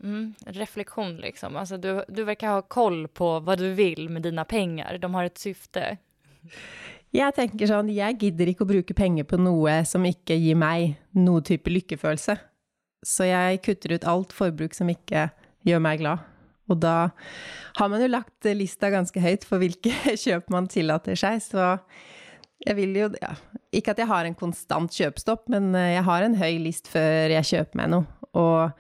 Mm, 0.04 0.26
refleksjon, 0.60 1.16
liksom. 1.24 1.56
Altså, 1.56 1.78
du, 1.80 2.02
du 2.12 2.26
verkar 2.28 2.58
ha 2.58 2.64
koll 2.68 3.06
på 3.08 3.38
hva 3.40 3.56
du 3.56 3.70
vil 3.78 4.10
med 4.12 4.28
dine 4.28 4.44
penger. 4.44 5.00
De 5.00 5.12
har 5.16 5.30
et 5.30 5.40
syfte. 5.40 5.94
Jeg 7.14 7.36
tenker 7.38 7.70
sånn, 7.70 7.92
jeg 7.94 8.18
gidder 8.20 8.52
ikke 8.52 8.66
å 8.66 8.72
bruke 8.74 8.98
penger 8.98 9.28
på 9.30 9.40
noe 9.40 9.80
som 9.88 10.04
ikke 10.04 10.36
gir 10.36 10.60
meg 10.60 10.98
noe 11.16 11.44
type 11.46 11.72
lykkefølelse. 11.72 12.36
Så 13.04 13.28
jeg 13.28 13.62
kutter 13.66 13.98
ut 13.98 14.08
alt 14.08 14.36
forbruk 14.36 14.76
som 14.78 14.92
ikke 14.92 15.28
gjør 15.68 15.84
meg 15.84 16.02
glad. 16.02 16.24
Og 16.72 16.80
da 16.80 17.12
har 17.78 17.92
man 17.92 18.02
jo 18.04 18.10
lagt 18.12 18.48
lista 18.56 18.90
ganske 18.94 19.20
høyt 19.20 19.46
for 19.48 19.62
hvilke 19.62 19.94
kjøp 20.24 20.50
man 20.54 20.70
tillater 20.72 21.20
seg, 21.20 21.42
så 21.44 21.74
jeg 22.64 22.78
vil 22.78 22.96
jo 22.96 23.10
ja, 23.20 23.34
Ikke 23.76 23.92
at 23.92 24.00
jeg 24.00 24.08
har 24.08 24.28
en 24.28 24.38
konstant 24.38 24.94
kjøpestopp, 24.94 25.50
men 25.52 25.74
eh, 25.76 25.96
jeg 25.98 26.06
har 26.08 26.24
en 26.24 26.38
høy 26.40 26.60
list 26.64 26.88
før 26.92 27.34
jeg 27.34 27.50
kjøper 27.50 27.80
meg 27.82 27.90
noe. 27.92 28.06
Og 28.40 28.72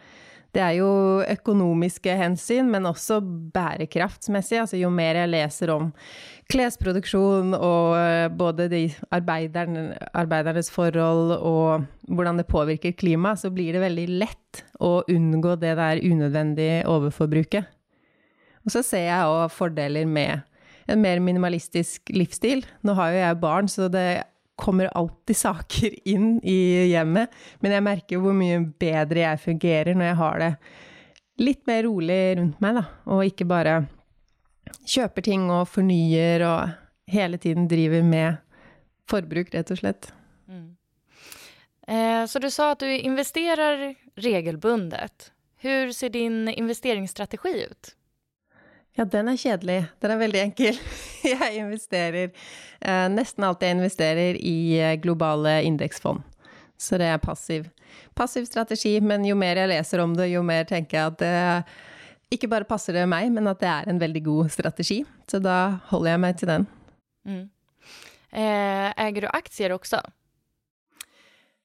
det 0.53 0.61
er 0.61 0.75
jo 0.77 0.89
økonomiske 1.25 2.13
hensyn, 2.17 2.67
men 2.69 2.85
også 2.85 3.17
bærekraftsmessig. 3.55 4.59
Altså 4.61 4.77
jo 4.77 4.91
mer 4.93 5.17
jeg 5.17 5.31
leser 5.31 5.71
om 5.73 5.89
klesproduksjon 6.51 7.55
og 7.57 7.95
eh, 7.97 8.27
både 8.29 8.67
de 8.69 8.83
arbeiderne, 9.15 9.97
arbeidernes 10.13 10.69
forhold 10.73 11.33
og 11.39 11.87
hvordan 12.05 12.41
det 12.41 12.49
påvirker 12.51 12.93
klimaet, 12.99 13.41
så 13.41 13.49
blir 13.53 13.73
det 13.73 13.81
veldig 13.81 14.07
lett 14.21 14.63
å 14.83 14.99
unngå 15.09 15.55
det 15.61 15.73
der 15.79 16.03
unødvendige 16.03 16.83
overforbruket. 16.91 17.71
Og 18.63 18.75
så 18.75 18.83
ser 18.85 19.07
jeg 19.09 19.31
òg 19.31 19.49
fordeler 19.51 20.05
med 20.07 20.43
en 20.91 21.01
mer 21.01 21.19
minimalistisk 21.23 22.11
livsstil. 22.13 22.61
Nå 22.83 22.93
har 22.99 23.13
jo 23.13 23.23
jeg 23.23 23.41
barn, 23.41 23.71
så 23.71 23.89
det 23.91 24.23
kommer 24.63 24.91
alltid 24.97 25.37
saker 25.37 25.97
inn 26.13 26.37
i 26.39 26.89
hjemmet. 26.91 27.33
Men 27.59 27.77
jeg 27.77 27.87
merker 27.89 28.17
jo 28.17 28.25
hvor 28.27 28.37
mye 28.37 28.61
bedre 28.79 29.25
jeg 29.27 29.43
fungerer 29.43 29.97
når 29.97 30.11
jeg 30.11 30.21
har 30.23 30.43
det 30.43 30.53
litt 31.41 31.63
mer 31.67 31.83
rolig 31.87 32.21
rundt 32.37 32.59
meg, 32.61 32.77
da. 32.77 32.85
Og 33.09 33.25
ikke 33.25 33.47
bare 33.49 33.77
kjøper 34.87 35.25
ting 35.25 35.49
og 35.51 35.67
fornyer 35.71 36.43
og 36.47 37.13
hele 37.13 37.39
tiden 37.41 37.67
driver 37.71 38.03
med 38.05 38.39
forbruk, 39.09 39.51
rett 39.53 39.71
og 39.73 39.79
slett. 39.81 40.09
Mm. 40.47 40.75
Eh, 41.87 42.21
så 42.29 42.39
du 42.39 42.49
sa 42.53 42.71
at 42.73 42.83
du 42.83 42.89
investerer 42.89 43.93
regelbundet. 44.15 45.31
Hvordan 45.63 45.93
ser 45.95 46.09
din 46.13 46.47
investeringsstrategi 46.49 47.53
ut? 47.69 47.93
Ja, 48.93 49.05
den 49.09 49.31
er 49.31 49.39
kjedelig. 49.41 49.79
Den 50.03 50.13
er 50.13 50.19
veldig 50.21 50.41
enkel. 50.43 50.77
Jeg 51.33 51.55
investerer 51.57 52.29
eh, 52.29 53.07
Nesten 53.09 53.45
alt 53.47 53.63
jeg 53.63 53.73
investerer 53.73 54.37
i 54.37 54.75
eh, 54.77 54.97
globale 55.01 55.61
indeksfond. 55.65 56.21
Så 56.77 56.99
det 57.01 57.07
er 57.09 57.21
passiv. 57.21 57.69
Passiv 58.17 58.45
strategi, 58.45 58.97
men 59.01 59.25
jo 59.25 59.37
mer 59.39 59.61
jeg 59.61 59.71
leser 59.71 60.01
om 60.03 60.13
det, 60.17 60.27
jo 60.33 60.41
mer 60.45 60.65
tenker 60.67 60.97
jeg 60.97 61.11
at 61.13 61.19
det 61.21 62.33
ikke 62.33 62.49
bare 62.51 62.67
passer 62.67 62.97
det 62.97 63.05
meg, 63.09 63.29
men 63.31 63.47
at 63.47 63.61
det 63.61 63.69
er 63.69 63.89
en 63.89 64.01
veldig 64.01 64.23
god 64.25 64.49
strategi. 64.51 65.03
Så 65.29 65.39
da 65.41 65.77
holder 65.91 66.15
jeg 66.15 66.21
meg 66.23 66.39
til 66.39 66.49
den. 66.49 66.65
Mm. 67.29 67.43
Eh, 68.33 68.89
eier 68.89 69.23
du 69.23 69.29
aksjer 69.29 69.75
også? 69.75 70.01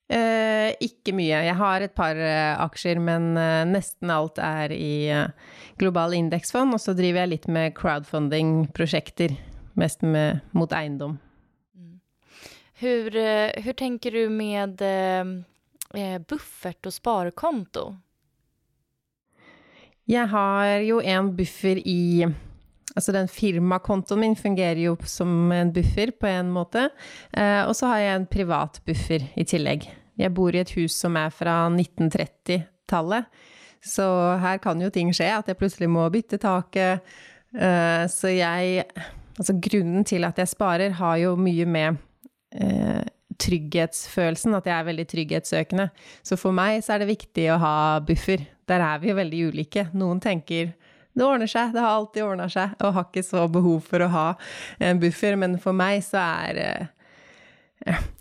Eh, 0.08 0.72
ikke 0.80 1.12
mye. 1.12 1.42
Jeg 1.44 1.56
har 1.58 1.84
et 1.84 1.92
par 1.96 2.16
eh, 2.16 2.56
aksjer, 2.64 3.00
men 3.04 3.34
eh, 3.36 3.66
nesten 3.68 4.08
alt 4.12 4.40
er 4.40 4.72
i 4.72 5.12
global 5.12 5.34
globale 5.78 6.16
indeksfond. 6.16 6.72
Og 6.74 6.80
så 6.80 6.94
driver 6.96 7.24
jeg 7.24 7.32
litt 7.34 7.48
med 7.48 7.74
crowdfunding-prosjekter, 7.76 9.36
mest 9.78 10.02
med, 10.02 10.40
mot 10.56 10.72
eiendom. 10.72 11.18
Hvordan 12.78 13.54
eh, 13.58 13.72
tenker 13.76 14.14
du 14.16 14.28
med 14.32 14.80
eh, 14.82 16.18
buffert 16.24 16.88
og 16.88 16.94
sparekonto? 16.94 17.88
Jeg 20.08 20.28
har 20.32 20.78
jo 20.86 21.02
en 21.04 21.34
buffer 21.36 21.80
i 21.84 22.28
Altså 22.96 23.12
den 23.14 23.28
firmakontoen 23.30 24.18
min 24.24 24.32
fungerer 24.34 24.80
jo 24.82 24.96
som 25.06 25.52
en 25.54 25.68
buffer 25.70 26.10
på 26.18 26.26
en 26.26 26.48
måte. 26.50 26.88
Eh, 27.30 27.60
og 27.62 27.76
så 27.78 27.92
har 27.92 28.00
jeg 28.02 28.16
en 28.16 28.26
privat 28.26 28.80
buffer 28.88 29.28
i 29.38 29.44
tillegg. 29.46 29.86
Jeg 30.18 30.34
bor 30.34 30.54
i 30.54 30.62
et 30.62 30.74
hus 30.76 30.96
som 30.98 31.16
er 31.20 31.30
fra 31.34 31.60
1930-tallet. 31.70 33.28
Så 33.84 34.04
her 34.42 34.58
kan 34.62 34.80
jo 34.82 34.90
ting 34.90 35.12
skje, 35.14 35.30
at 35.36 35.48
jeg 35.48 35.58
plutselig 35.58 35.88
må 35.90 36.08
bytte 36.12 36.40
taket. 36.42 37.06
Eh, 37.54 38.04
så 38.10 38.34
jeg 38.34 38.84
Altså 39.38 39.54
grunnen 39.54 40.02
til 40.02 40.26
at 40.26 40.34
jeg 40.42 40.50
sparer, 40.50 40.96
har 40.98 41.16
jo 41.22 41.36
mye 41.38 41.62
med 41.62 41.98
eh, 42.58 43.04
trygghetsfølelsen, 43.38 44.56
at 44.58 44.66
jeg 44.66 44.74
er 44.74 44.88
veldig 44.88 45.04
trygghetssøkende. 45.12 45.84
Så 46.26 46.34
for 46.40 46.50
meg 46.50 46.82
så 46.82 46.96
er 46.96 47.04
det 47.04 47.12
viktig 47.12 47.44
å 47.54 47.60
ha 47.62 47.74
buffer. 48.02 48.42
Der 48.66 48.82
er 48.82 48.98
vi 48.98 49.12
jo 49.12 49.14
veldig 49.14 49.44
ulike. 49.52 49.86
Noen 49.94 50.18
tenker 50.18 50.72
det 51.18 51.26
ordner 51.26 51.50
seg, 51.50 51.72
det 51.74 51.82
har 51.82 51.96
alltid 51.96 52.24
ordna 52.24 52.48
seg, 52.50 52.74
og 52.82 52.94
har 52.94 53.06
ikke 53.08 53.24
så 53.26 53.46
behov 53.50 53.86
for 53.86 54.04
å 54.04 54.10
ha 54.12 54.26
en 54.82 55.00
buffer. 55.02 55.38
Men 55.38 55.54
for 55.62 55.76
meg 55.76 56.02
så 56.06 56.20
er 56.22 56.62
eh, 56.62 56.92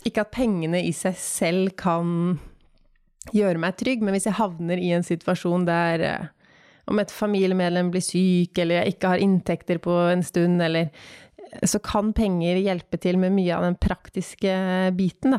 Ikke 0.08 0.24
at 0.24 0.32
pengene 0.34 0.80
i 0.86 0.92
seg 0.96 1.16
selv 1.20 1.74
kan 1.78 2.38
gjøre 3.34 3.60
meg 3.60 3.76
trygg, 3.76 4.02
men 4.04 4.14
hvis 4.16 4.28
jeg 4.28 4.38
havner 4.38 4.80
i 4.80 4.92
en 4.96 5.04
situasjon 5.04 5.66
der 5.68 6.04
eh, 6.06 6.28
om 6.88 7.00
et 7.02 7.12
familiemedlem 7.12 7.90
blir 7.92 8.04
syk, 8.04 8.56
eller 8.56 8.80
jeg 8.80 8.94
ikke 8.94 9.12
har 9.12 9.24
inntekter 9.24 9.80
på 9.84 9.96
en 10.08 10.24
stund, 10.24 10.62
eller 10.64 10.92
Så 11.64 11.78
kan 11.80 12.12
penger 12.12 12.58
hjelpe 12.60 12.98
til 13.00 13.16
med 13.16 13.32
mye 13.32 13.54
av 13.56 13.62
den 13.64 13.76
praktiske 13.80 14.52
biten, 14.92 15.32
da. 15.32 15.38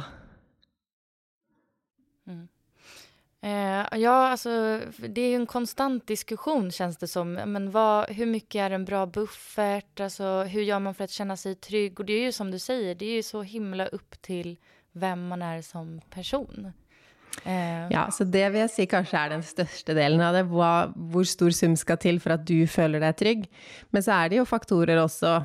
Eh, 3.41 3.99
ja, 3.99 4.29
alltså 4.29 4.79
det 4.97 5.21
är 5.21 5.29
ju 5.29 5.35
en 5.35 5.45
konstant 5.45 6.07
diskussion 6.07 6.71
känns 6.71 6.97
det 6.97 7.07
som. 7.07 7.33
Men 7.33 7.71
vad, 7.71 8.09
hur 8.09 8.25
mycket 8.25 8.59
är 8.59 8.71
en 8.71 8.85
bra 8.85 9.05
buffert? 9.05 9.99
Alltså, 9.99 10.43
hur 10.43 10.61
gör 10.61 10.79
man 10.79 10.93
för 10.93 11.03
att 11.03 11.11
känna 11.11 11.37
sig 11.37 11.55
trygg? 11.55 11.99
Och 11.99 12.05
det 12.05 12.13
är 12.13 12.21
ju 12.21 12.31
som 12.31 12.51
du 12.51 12.59
säger, 12.59 12.95
det 12.95 13.05
är 13.05 13.15
ju 13.15 13.23
så 13.23 13.41
himla 13.41 13.85
upp 13.85 14.21
till 14.21 14.57
hvem 14.91 15.27
man 15.27 15.41
er 15.41 15.61
som 15.61 16.01
person. 16.09 16.71
Eh. 17.43 17.91
Ja, 17.91 18.11
så 18.11 18.23
det 18.23 18.49
vil 18.49 18.61
jeg 18.65 18.71
si 18.73 18.85
kanskje 18.89 19.19
er 19.21 19.31
den 19.31 19.45
største 19.45 19.95
delen 19.95 20.21
av 20.21 20.35
det. 20.35 20.43
Hva, 20.49 20.89
hvor 21.11 21.27
stor 21.27 21.53
sum 21.55 21.77
skal 21.79 21.99
til 22.01 22.19
for 22.19 22.35
at 22.35 22.43
du 22.47 22.67
føler 22.67 22.99
deg 23.03 23.15
trygg. 23.21 23.47
Men 23.95 24.03
så 24.03 24.17
er 24.17 24.29
det 24.29 24.41
jo 24.41 24.49
faktorer 24.49 24.99
også 25.03 25.39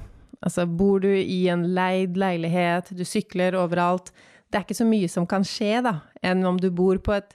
Altså, 0.45 0.67
bor 0.69 0.99
du 1.01 1.09
i 1.09 1.47
en 1.49 1.63
leid 1.73 2.19
leilighet, 2.21 2.91
du 2.93 3.05
sykler 3.09 3.55
overalt 3.57 4.11
Det 4.51 4.59
er 4.59 4.65
ikke 4.67 4.77
så 4.77 4.85
mye 4.85 5.09
som 5.09 5.25
kan 5.31 5.47
skje, 5.47 5.79
da, 5.81 5.95
enn 6.21 6.45
om 6.45 6.59
du 6.61 6.67
bor 6.75 6.99
på 7.01 7.15
et 7.17 7.33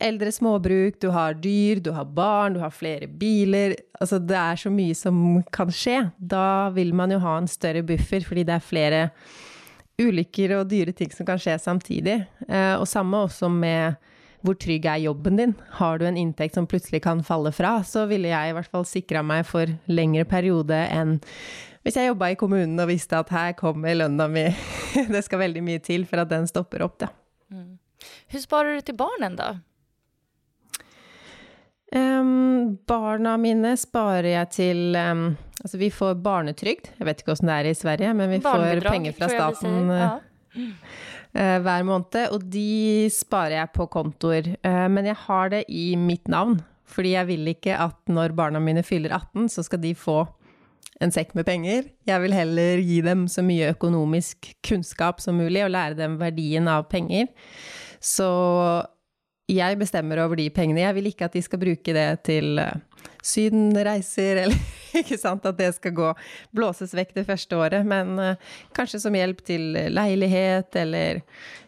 eldre 0.00 0.32
småbruk, 0.32 1.00
du 1.00 1.08
har 1.14 1.36
dyr, 1.40 1.80
du 1.80 1.90
har 1.96 2.04
barn, 2.04 2.56
du 2.56 2.60
har 2.60 2.74
flere 2.74 3.08
biler 3.08 3.76
Altså, 3.96 4.18
det 4.20 4.36
er 4.36 4.58
så 4.60 4.68
mye 4.68 4.92
som 4.92 5.20
kan 5.54 5.70
skje. 5.72 6.10
Da 6.20 6.68
vil 6.76 6.90
man 6.92 7.14
jo 7.14 7.16
ha 7.22 7.38
en 7.40 7.46
større 7.48 7.80
buffer, 7.80 8.20
fordi 8.28 8.42
det 8.44 8.52
er 8.58 8.64
flere 8.64 8.98
ulykker 9.96 10.52
og 10.58 10.66
dyre 10.68 10.92
ting 10.92 11.08
som 11.14 11.24
kan 11.24 11.40
skje 11.40 11.54
samtidig. 11.62 12.18
Eh, 12.44 12.74
og 12.76 12.84
samme 12.90 13.22
også 13.24 13.48
med 13.48 13.96
hvor 14.44 14.58
trygg 14.60 14.84
er 14.84 15.00
jobben 15.06 15.40
din? 15.40 15.54
Har 15.78 15.96
du 15.98 16.04
en 16.04 16.18
inntekt 16.20 16.58
som 16.58 16.68
plutselig 16.68 17.00
kan 17.06 17.22
falle 17.24 17.54
fra, 17.56 17.78
så 17.88 18.04
ville 18.10 18.28
jeg 18.28 18.50
i 18.50 18.54
hvert 18.58 18.70
fall 18.70 18.84
sikra 18.86 19.24
meg 19.24 19.46
for 19.48 19.72
lengre 19.88 20.26
periode 20.28 20.76
enn 20.92 21.16
hvis 21.86 21.96
jeg 22.00 22.08
jobba 22.10 22.32
i 22.32 22.38
kommunen 22.38 22.80
og 22.82 22.88
visste 22.90 23.14
at 23.14 23.28
her 23.30 23.52
kommer 23.54 23.94
lønna 23.94 24.26
mi, 24.26 24.42
det 25.14 25.22
skal 25.22 25.44
veldig 25.44 25.62
mye 25.62 25.82
til 25.82 26.02
for 26.10 26.18
at 26.18 26.32
den 26.32 26.48
stopper 26.50 26.82
opp, 26.82 26.96
da. 26.98 27.12
Mm. 27.54 27.76
Hvordan 28.26 28.42
sparer 28.42 28.74
du 28.74 28.86
til 28.88 28.96
barnen, 28.98 29.36
da? 29.38 29.52
Um, 31.94 32.78
barna 32.88 33.36
mine 33.38 33.76
sparer 33.78 34.32
jeg 34.32 34.50
til 34.56 34.96
um, 34.98 35.28
Altså, 35.62 35.78
vi 35.80 35.88
får 35.90 36.18
barnetrygd. 36.22 36.90
Jeg 36.98 37.06
vet 37.08 37.20
ikke 37.22 37.32
åssen 37.32 37.48
det 37.48 37.54
er 37.56 37.68
i 37.70 37.74
Sverige, 37.74 38.10
men 38.14 38.30
vi 38.30 38.40
får 38.44 38.82
penger 38.84 39.14
fra 39.16 39.28
staten 39.30 39.88
ja. 39.90 40.10
uh, 40.54 41.56
hver 41.64 41.86
måned. 41.88 42.18
Og 42.34 42.44
de 42.52 43.08
sparer 43.10 43.56
jeg 43.56 43.72
på 43.74 43.86
kontoer. 43.90 44.52
Uh, 44.66 44.84
men 44.92 45.08
jeg 45.08 45.18
har 45.24 45.54
det 45.54 45.64
i 45.72 45.88
mitt 45.98 46.28
navn. 46.30 46.60
Fordi 46.86 47.16
jeg 47.16 47.28
vil 47.32 47.50
ikke 47.50 47.78
at 47.82 47.96
når 48.12 48.36
barna 48.36 48.60
mine 48.62 48.84
fyller 48.86 49.14
18, 49.16 49.48
så 49.56 49.64
skal 49.66 49.82
de 49.82 49.94
få 49.98 50.20
en 51.02 51.12
sekk 51.12 51.34
med 51.36 51.48
penger. 51.48 51.88
Jeg 52.08 52.22
vil 52.22 52.36
heller 52.36 52.82
gi 52.84 53.00
dem 53.04 53.26
så 53.28 53.42
mye 53.44 53.72
økonomisk 53.74 54.52
kunnskap 54.64 55.20
som 55.24 55.40
mulig, 55.40 55.64
og 55.64 55.72
lære 55.74 55.98
dem 55.98 56.20
verdien 56.20 56.68
av 56.70 56.86
penger. 56.92 57.26
Så 58.00 58.28
jeg 59.50 59.78
bestemmer 59.78 60.20
over 60.24 60.38
de 60.38 60.48
pengene. 60.50 60.82
Jeg 60.82 60.96
vil 60.96 61.10
ikke 61.12 61.28
at 61.28 61.36
de 61.36 61.42
skal 61.44 61.60
bruke 61.62 61.94
det 61.94 62.06
til 62.26 62.58
uh, 62.58 62.72
sydenreiser, 63.22 64.40
eller 64.44 65.00
ikke 65.00 65.18
sant, 65.20 65.46
at 65.46 65.58
det 65.58 65.72
skal 65.76 65.94
gå 65.96 66.12
blåses 66.56 66.94
vekk 66.96 67.14
det 67.18 67.26
første 67.28 67.58
året, 67.58 67.86
men 67.86 68.16
uh, 68.18 68.56
kanskje 68.76 69.02
som 69.04 69.16
hjelp 69.16 69.44
til 69.46 69.70
leilighet, 69.94 70.74
eller 70.82 71.22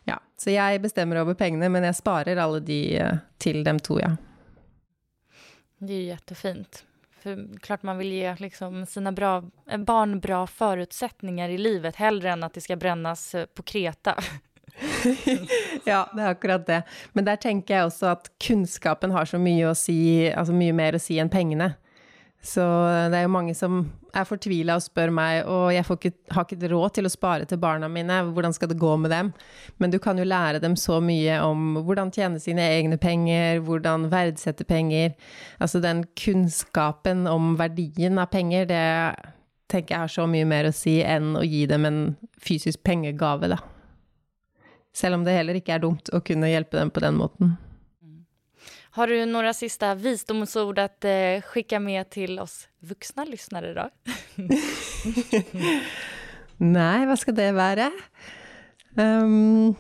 ja. 0.09 0.19
Så 0.39 0.53
jeg 0.55 0.83
bestemmer 0.83 1.19
over 1.25 1.35
pengene, 1.39 1.71
men 1.71 1.87
jeg 1.87 1.99
sparer 1.99 2.39
alle 2.39 2.61
de 2.63 2.83
uh, 3.03 3.23
til 3.43 3.65
dem 3.67 3.81
to, 3.83 4.01
ja. 4.03 4.15
Det 5.79 5.95
er 5.95 6.03
jo 6.03 6.13
jättefint. 6.13 6.85
For 7.19 7.59
klart 7.63 7.83
man 7.83 7.99
vil 7.99 8.13
gi 8.15 8.35
liksom 8.39 8.87
sina 8.87 9.13
bra, 9.13 9.43
barn 9.79 10.21
bra 10.21 10.47
förutsättningar 10.47 11.49
i 11.49 11.59
livet, 11.59 11.97
heller 11.97 12.33
enn 12.35 12.47
at 12.47 12.55
de 12.55 12.63
skal 12.63 12.79
brennes 12.79 13.25
på 13.55 13.63
Kreta. 13.63 14.15
ja, 15.91 16.05
det 16.15 16.23
er 16.23 16.31
akkurat 16.31 16.67
det. 16.67 16.83
Men 17.13 17.27
der 17.27 17.41
tenker 17.41 17.75
jeg 17.75 17.91
også 17.91 18.13
at 18.15 18.31
kunnskapen 18.43 19.15
har 19.15 19.29
så 19.29 19.41
mye 19.43 19.75
si, 19.79 19.99
altså 20.31 20.57
mye 20.57 20.77
mer 20.77 20.99
å 20.99 21.03
si 21.03 21.19
enn 21.21 21.33
pengene. 21.33 21.75
Så 22.45 22.63
det 23.11 23.19
er 23.19 23.25
jo 23.27 23.35
mange 23.35 23.55
som 23.59 23.81
er 24.15 24.27
fortvila 24.27 24.77
og 24.79 24.83
spør 24.85 25.11
meg, 25.13 25.41
og 25.51 25.73
jeg 25.75 25.85
ikke, 25.85 26.13
har 26.33 26.47
ikke 26.47 26.71
råd 26.71 26.95
til 26.97 27.09
å 27.09 27.13
spare 27.13 27.49
til 27.49 27.59
barna 27.61 27.91
mine, 27.93 28.21
hvordan 28.33 28.55
skal 28.55 28.71
det 28.71 28.79
gå 28.81 28.93
med 29.03 29.11
dem? 29.13 29.33
Men 29.83 29.93
du 29.93 29.99
kan 30.03 30.19
jo 30.19 30.27
lære 30.27 30.63
dem 30.63 30.77
så 30.79 31.01
mye 31.05 31.41
om 31.45 31.81
hvordan 31.83 32.13
tjene 32.15 32.41
sine 32.43 32.65
egne 32.79 32.99
penger, 33.01 33.61
hvordan 33.67 34.07
verdsette 34.13 34.65
penger. 34.69 35.17
Altså 35.59 35.83
den 35.85 36.05
kunnskapen 36.19 37.27
om 37.31 37.57
verdien 37.59 38.23
av 38.23 38.31
penger, 38.33 38.71
det 38.71 38.85
tenker 39.69 39.95
jeg 39.95 40.07
har 40.07 40.15
så 40.15 40.29
mye 40.31 40.47
mer 40.49 40.71
å 40.71 40.75
si 40.75 41.01
enn 41.05 41.35
å 41.37 41.45
gi 41.45 41.67
dem 41.69 41.85
en 41.85 42.01
fysisk 42.41 42.81
pengegave, 42.87 43.51
da. 43.53 43.61
Selv 44.95 45.19
om 45.19 45.27
det 45.27 45.37
heller 45.37 45.59
ikke 45.59 45.77
er 45.77 45.85
dumt 45.85 46.11
å 46.15 46.23
kunne 46.25 46.51
hjelpe 46.51 46.79
dem 46.79 46.91
på 46.91 47.03
den 47.05 47.19
måten. 47.21 47.57
Har 48.97 49.07
du 49.07 49.21
noen 49.31 49.55
siste 49.55 49.93
visdomsord 50.01 50.81
å 50.83 50.89
eh, 51.07 51.45
skicka 51.53 51.79
med 51.79 52.09
til 52.11 52.41
oss 52.43 52.65
voksne 52.83 53.29
lyssnare 53.29 53.75
da? 53.77 53.87
Nei, 56.59 57.05
hva 57.07 57.15
skal 57.21 57.37
det 57.39 57.53
være? 57.55 57.93
Um, 58.99 59.77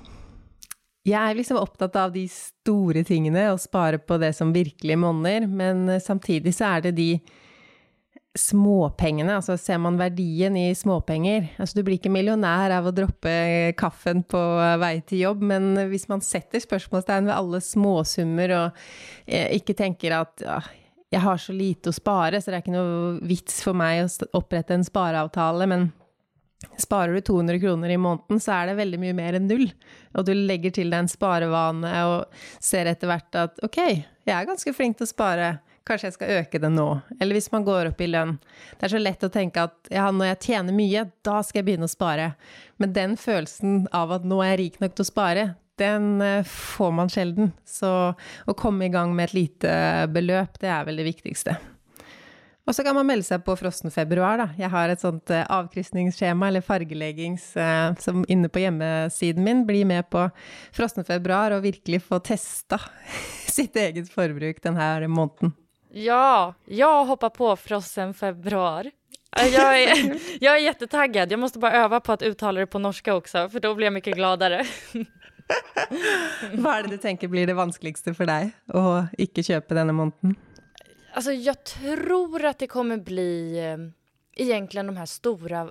jeg 1.08 1.18
er 1.18 1.38
liksom 1.38 1.58
opptatt 1.58 1.96
av 1.98 2.12
de 2.14 2.22
store 2.30 3.02
tingene 3.08 3.48
og 3.50 3.58
spare 3.62 3.98
på 3.98 4.20
det 4.22 4.30
som 4.36 4.54
virkelig 4.54 4.98
monner, 5.00 5.48
men 5.50 5.88
samtidig 6.04 6.54
så 6.54 6.76
er 6.76 6.88
det 6.88 6.94
de 7.00 7.10
småpengene, 8.38 9.36
altså 9.38 9.56
ser 9.60 9.80
man 9.82 9.98
verdien 10.00 10.56
i 10.56 10.70
småpenger 10.76 11.50
Altså 11.58 11.78
du 11.78 11.82
blir 11.86 11.98
ikke 11.98 12.12
millionær 12.12 12.72
av 12.78 12.88
å 12.88 12.94
droppe 12.94 13.32
kaffen 13.78 14.22
på 14.28 14.40
vei 14.80 14.98
til 15.08 15.24
jobb, 15.26 15.44
men 15.50 15.70
hvis 15.90 16.08
man 16.10 16.24
setter 16.24 16.62
spørsmålstegn 16.62 17.28
ved 17.28 17.36
alle 17.36 17.62
småsummer 17.64 18.54
og 18.56 18.82
eh, 19.26 19.50
ikke 19.58 19.76
tenker 19.78 20.16
at 20.20 20.44
ja, 20.44 20.60
jeg 21.08 21.24
har 21.24 21.40
så 21.40 21.54
lite 21.56 21.92
å 21.92 21.96
spare, 21.96 22.40
så 22.40 22.50
det 22.50 22.58
er 22.58 22.64
ikke 22.66 22.76
noe 22.76 23.14
vits 23.26 23.62
for 23.64 23.76
meg 23.76 24.04
å 24.04 24.28
opprette 24.38 24.76
en 24.76 24.86
spareavtale, 24.86 25.68
men 25.70 25.90
Sparer 26.78 27.14
du 27.14 27.20
200 27.20 27.60
kroner 27.62 27.92
i 27.94 27.96
måneden, 27.96 28.40
så 28.42 28.56
er 28.56 28.70
det 28.70 28.80
veldig 28.80 28.98
mye 28.98 29.14
mer 29.14 29.36
enn 29.38 29.46
null. 29.46 29.68
Og 30.18 30.26
du 30.26 30.32
legger 30.34 30.72
til 30.74 30.90
deg 30.90 31.04
en 31.04 31.10
sparevane 31.10 31.92
og 32.08 32.40
ser 32.62 32.90
etter 32.90 33.10
hvert 33.10 33.38
at 33.38 33.60
ok, 33.62 33.78
jeg 34.26 34.34
er 34.34 34.48
ganske 34.48 34.74
flink 34.74 34.98
til 34.98 35.06
å 35.06 35.10
spare. 35.10 35.52
Kanskje 35.88 36.10
jeg 36.10 36.16
skal 36.18 36.32
øke 36.42 36.60
det 36.60 36.68
nå. 36.74 36.88
Eller 37.16 37.38
hvis 37.38 37.48
man 37.54 37.64
går 37.64 37.88
opp 37.90 38.02
i 38.04 38.10
lønn. 38.10 38.34
Det 38.76 38.88
er 38.88 38.92
så 38.92 39.00
lett 39.00 39.24
å 39.24 39.32
tenke 39.32 39.64
at 39.70 39.88
ja, 39.92 40.10
når 40.12 40.34
jeg 40.34 40.42
tjener 40.50 40.76
mye, 40.76 41.06
da 41.24 41.38
skal 41.40 41.62
jeg 41.62 41.70
begynne 41.70 41.88
å 41.88 41.92
spare. 41.92 42.34
Men 42.76 42.92
den 42.96 43.16
følelsen 43.20 43.86
av 43.96 44.12
at 44.18 44.28
nå 44.28 44.42
er 44.44 44.52
jeg 44.52 44.60
rik 44.60 44.78
nok 44.84 44.98
til 44.98 45.06
å 45.06 45.08
spare, 45.08 45.46
den 45.78 46.20
eh, 46.20 46.44
får 46.44 46.92
man 46.92 47.10
sjelden. 47.12 47.52
Så 47.64 47.90
å 48.12 48.58
komme 48.58 48.88
i 48.88 48.92
gang 48.92 49.14
med 49.16 49.30
et 49.30 49.36
lite 49.38 49.72
beløp, 50.12 50.60
det 50.60 50.70
er 50.74 50.86
vel 50.88 51.00
det 51.00 51.08
viktigste. 51.08 51.56
Og 52.68 52.74
så 52.76 52.84
kan 52.84 52.92
man 52.92 53.06
melde 53.08 53.24
seg 53.24 53.40
på 53.46 53.54
Frossen 53.56 53.88
februar, 53.88 54.36
da. 54.42 54.46
Jeg 54.60 54.68
har 54.74 54.92
et 54.92 55.00
sånt 55.00 55.32
eh, 55.32 55.46
avkrysningsskjema, 55.54 56.50
eller 56.50 56.64
fargeleggings, 56.64 57.54
eh, 57.56 57.94
som 58.02 58.26
inne 58.28 58.50
på 58.52 58.60
hjemmesiden 58.60 59.46
min. 59.46 59.64
Bli 59.68 59.86
med 59.88 60.10
på 60.12 60.26
Frossen 60.76 61.06
februar 61.08 61.56
og 61.56 61.64
virkelig 61.64 62.02
få 62.04 62.20
testa 62.20 62.80
sitt 63.56 63.78
eget 63.80 64.12
forbruk 64.12 64.60
denne 64.66 65.08
måneden. 65.08 65.56
Ja, 65.90 66.54
jag 66.64 67.04
hoppar 67.04 67.30
på 67.30 67.56
frossen 67.56 68.14
februar. 68.14 68.90
Jag 69.36 69.82
är, 69.82 70.16
jag 70.44 70.54
är 70.54 70.58
jättetaggad. 70.58 71.32
Jag 71.32 71.40
måste 71.40 71.58
bara 71.58 71.72
öva 71.72 72.00
på 72.00 72.12
att 72.12 72.22
uttala 72.22 72.60
det 72.60 72.66
på 72.66 72.78
norska 72.78 73.14
också, 73.14 73.48
för 73.48 73.60
då 73.60 73.74
blir 73.74 73.86
jag 73.86 73.92
mycket 73.92 74.16
gladere. 74.16 74.66
Hva 76.52 76.74
er 76.78 76.84
det 76.84 76.96
du 76.96 77.00
tenker 77.00 77.28
blir 77.28 77.46
det 77.48 77.54
vanskeligste 77.56 78.12
for 78.16 78.28
deg 78.28 78.50
å 78.76 79.06
ikke 79.16 79.44
kjøpe 79.46 79.76
denne 79.78 79.94
måneden? 79.96 80.34
Alltså, 81.16 81.32
jeg 81.32 81.56
tror 81.64 82.44
at 82.44 82.60
det 82.60 82.68
kommer 82.68 83.00
bli 83.00 83.56
eh, 83.56 83.86
egentlig 84.36 84.84
de 84.84 84.96
her 84.96 85.08
store 85.08 85.62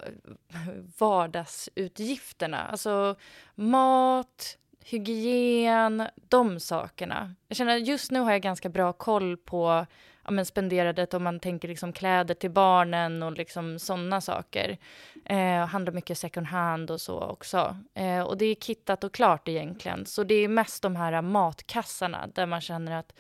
vardagsutgifterna. 0.99 2.63
Alltså 2.73 3.15
mat, 3.56 4.58
hygien, 4.89 6.04
de 6.28 6.60
sakerna. 6.60 7.36
Jag 7.47 7.58
känner 7.58 7.78
just 7.78 8.12
nu 8.12 8.19
har 8.19 8.32
jag 8.32 8.41
ganska 8.41 8.69
bra 8.69 8.93
koll 8.93 9.38
på 9.38 9.86
ja, 10.23 10.32
men 10.32 10.45
spenderandet 10.45 11.13
om 11.13 11.23
man 11.23 11.39
tänker 11.39 11.67
liksom 11.67 11.93
kläder 11.93 12.34
till 12.34 12.52
barnen 12.52 13.23
och 13.23 13.32
liksom 13.32 13.80
sådana 13.80 14.21
saker. 14.21 14.78
Eh, 15.26 15.65
handlar 15.65 15.93
mycket 15.93 16.17
second 16.17 16.47
hand 16.47 16.91
och 16.91 17.02
så 17.02 17.19
också. 17.19 17.78
Eh, 17.93 18.21
och 18.21 18.38
det 18.38 18.45
är 18.45 18.56
kittat 18.56 19.04
och 19.04 19.13
klart 19.13 19.47
egentligen. 19.47 20.06
Så 20.06 20.23
det 20.23 20.36
är 20.36 20.47
mest 20.47 20.84
de 20.84 20.95
här 20.95 21.21
matkassarna 21.21 22.28
där 22.34 22.45
man 22.45 22.62
känner 22.62 23.00
att 23.00 23.13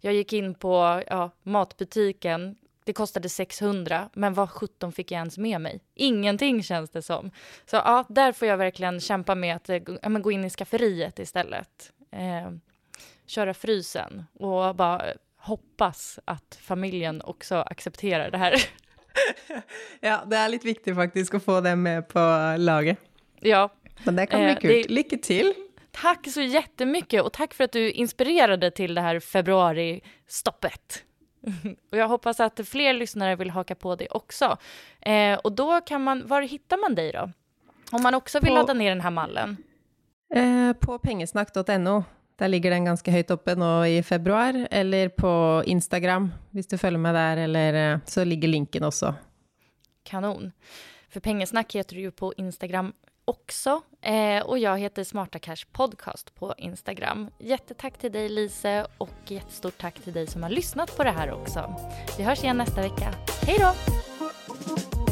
jag 0.00 0.14
gick 0.14 0.32
in 0.32 0.54
på 0.54 1.02
ja, 1.06 1.30
matbutiken, 1.42 2.56
det 2.84 2.92
kostade 2.92 3.28
600, 3.28 4.10
men 4.12 4.34
vad 4.34 4.50
17 4.50 4.92
fick 4.92 5.10
jag 5.10 5.18
ens 5.18 5.38
med 5.38 5.60
mig? 5.60 5.80
Ingenting 5.94 6.62
känns 6.62 6.90
det 6.90 7.02
som. 7.02 7.30
Så 7.66 7.76
ja, 7.76 8.04
där 8.08 8.32
får 8.32 8.48
jag 8.48 8.56
verkligen 8.56 9.00
kämpa 9.00 9.34
med 9.34 9.56
att 9.56 9.68
ja, 10.02 10.08
men 10.08 10.22
gå 10.22 10.32
in 10.32 10.44
i 10.44 10.50
skafferiet 10.50 11.18
istället. 11.18 11.92
Eh, 12.10 12.50
köra 13.26 13.54
frysen 13.54 14.24
och 14.32 14.76
bara 14.76 15.04
hoppas 15.36 16.18
att 16.24 16.58
familjen 16.60 17.22
också 17.22 17.56
accepterar 17.56 18.30
det 18.30 18.38
här. 18.38 18.54
ja, 20.00 20.24
det 20.26 20.36
är 20.36 20.48
lite 20.48 20.66
viktigt 20.66 20.94
faktiskt 20.94 21.34
att 21.34 21.44
få 21.44 21.60
dem 21.60 21.82
med 21.82 22.08
på 22.08 22.54
laget. 22.58 22.98
Ja. 23.40 23.72
Men 24.04 24.16
det 24.16 24.26
kan 24.26 24.40
bli 24.40 24.50
eh, 24.50 24.58
kul. 24.58 24.70
Det... 24.70 24.94
Lycka 24.94 25.16
till! 25.16 25.54
Tack 25.90 26.28
så 26.30 26.40
jättemycket 26.40 27.22
och 27.22 27.32
tack 27.32 27.54
för 27.54 27.64
att 27.64 27.72
du 27.72 27.90
inspirerade 27.90 28.70
till 28.70 28.94
det 28.94 29.00
här 29.00 29.20
februari-stoppet. 29.20 31.04
Och 31.90 31.98
jag 31.98 32.08
hoppas 32.08 32.40
att 32.40 32.60
fler 32.68 32.92
lyssnare 32.92 33.36
vill 33.36 33.50
haka 33.50 33.74
på 33.74 33.96
det 33.96 34.08
också. 34.10 34.56
Eh, 35.00 35.38
och 35.38 35.52
då 35.52 35.80
kan 35.80 36.04
man, 36.04 36.26
var 36.26 36.42
hittar 36.42 36.76
man 36.76 36.94
dig 36.94 37.12
då? 37.12 37.30
Om 37.92 38.02
man 38.02 38.14
också 38.14 38.40
vill 38.40 38.48
på, 38.48 38.54
ladda 38.54 38.72
ner 38.72 38.88
den 38.88 39.00
här 39.00 39.10
mallen? 39.10 39.56
Eh, 40.34 40.72
på 40.72 40.98
pengesnakk.no. 40.98 42.04
Der 42.38 42.48
ligger 42.48 42.70
den 42.70 42.84
ganske 42.84 43.10
høyt 43.10 43.30
oppe 43.30 43.54
nå 43.54 43.84
i 43.86 44.02
februar. 44.02 44.68
Eller 44.70 45.08
på 45.08 45.62
Instagram, 45.66 46.32
hvis 46.50 46.66
du 46.66 46.78
følger 46.78 46.98
med 46.98 47.14
der. 47.14 47.36
Eller 47.36 47.92
eh, 47.92 47.98
så 48.06 48.24
ligger 48.24 48.48
linken 48.48 48.82
også. 48.82 49.14
Kanon. 50.04 50.52
För 51.08 51.20
Pengesnack 51.20 51.74
heter 51.74 51.96
du 51.96 52.00
ju 52.02 52.10
på 52.10 52.32
Instagram 52.36 52.92
också. 53.24 53.82
Eh, 54.00 54.42
och 54.42 54.58
jag 54.58 54.78
heter 54.78 55.04
Smarta 55.04 55.38
Cash 55.38 55.64
Podcast 55.72 56.34
på 56.34 56.54
Instagram. 56.58 57.30
Jättetack 57.38 57.98
till 57.98 58.12
dig 58.12 58.28
Lise 58.28 58.86
och 58.98 59.10
jättestort 59.26 59.78
tack 59.78 60.00
till 60.00 60.12
dig 60.12 60.26
som 60.26 60.42
har 60.42 60.50
lyssnat 60.50 60.96
på 60.96 61.04
det 61.04 61.10
här 61.10 61.32
också. 61.32 61.74
Vi 62.18 62.24
hörs 62.24 62.42
igen 62.42 62.56
nästa 62.56 62.82
vecka. 62.82 63.14
Hej 63.46 63.58
då! 63.58 65.11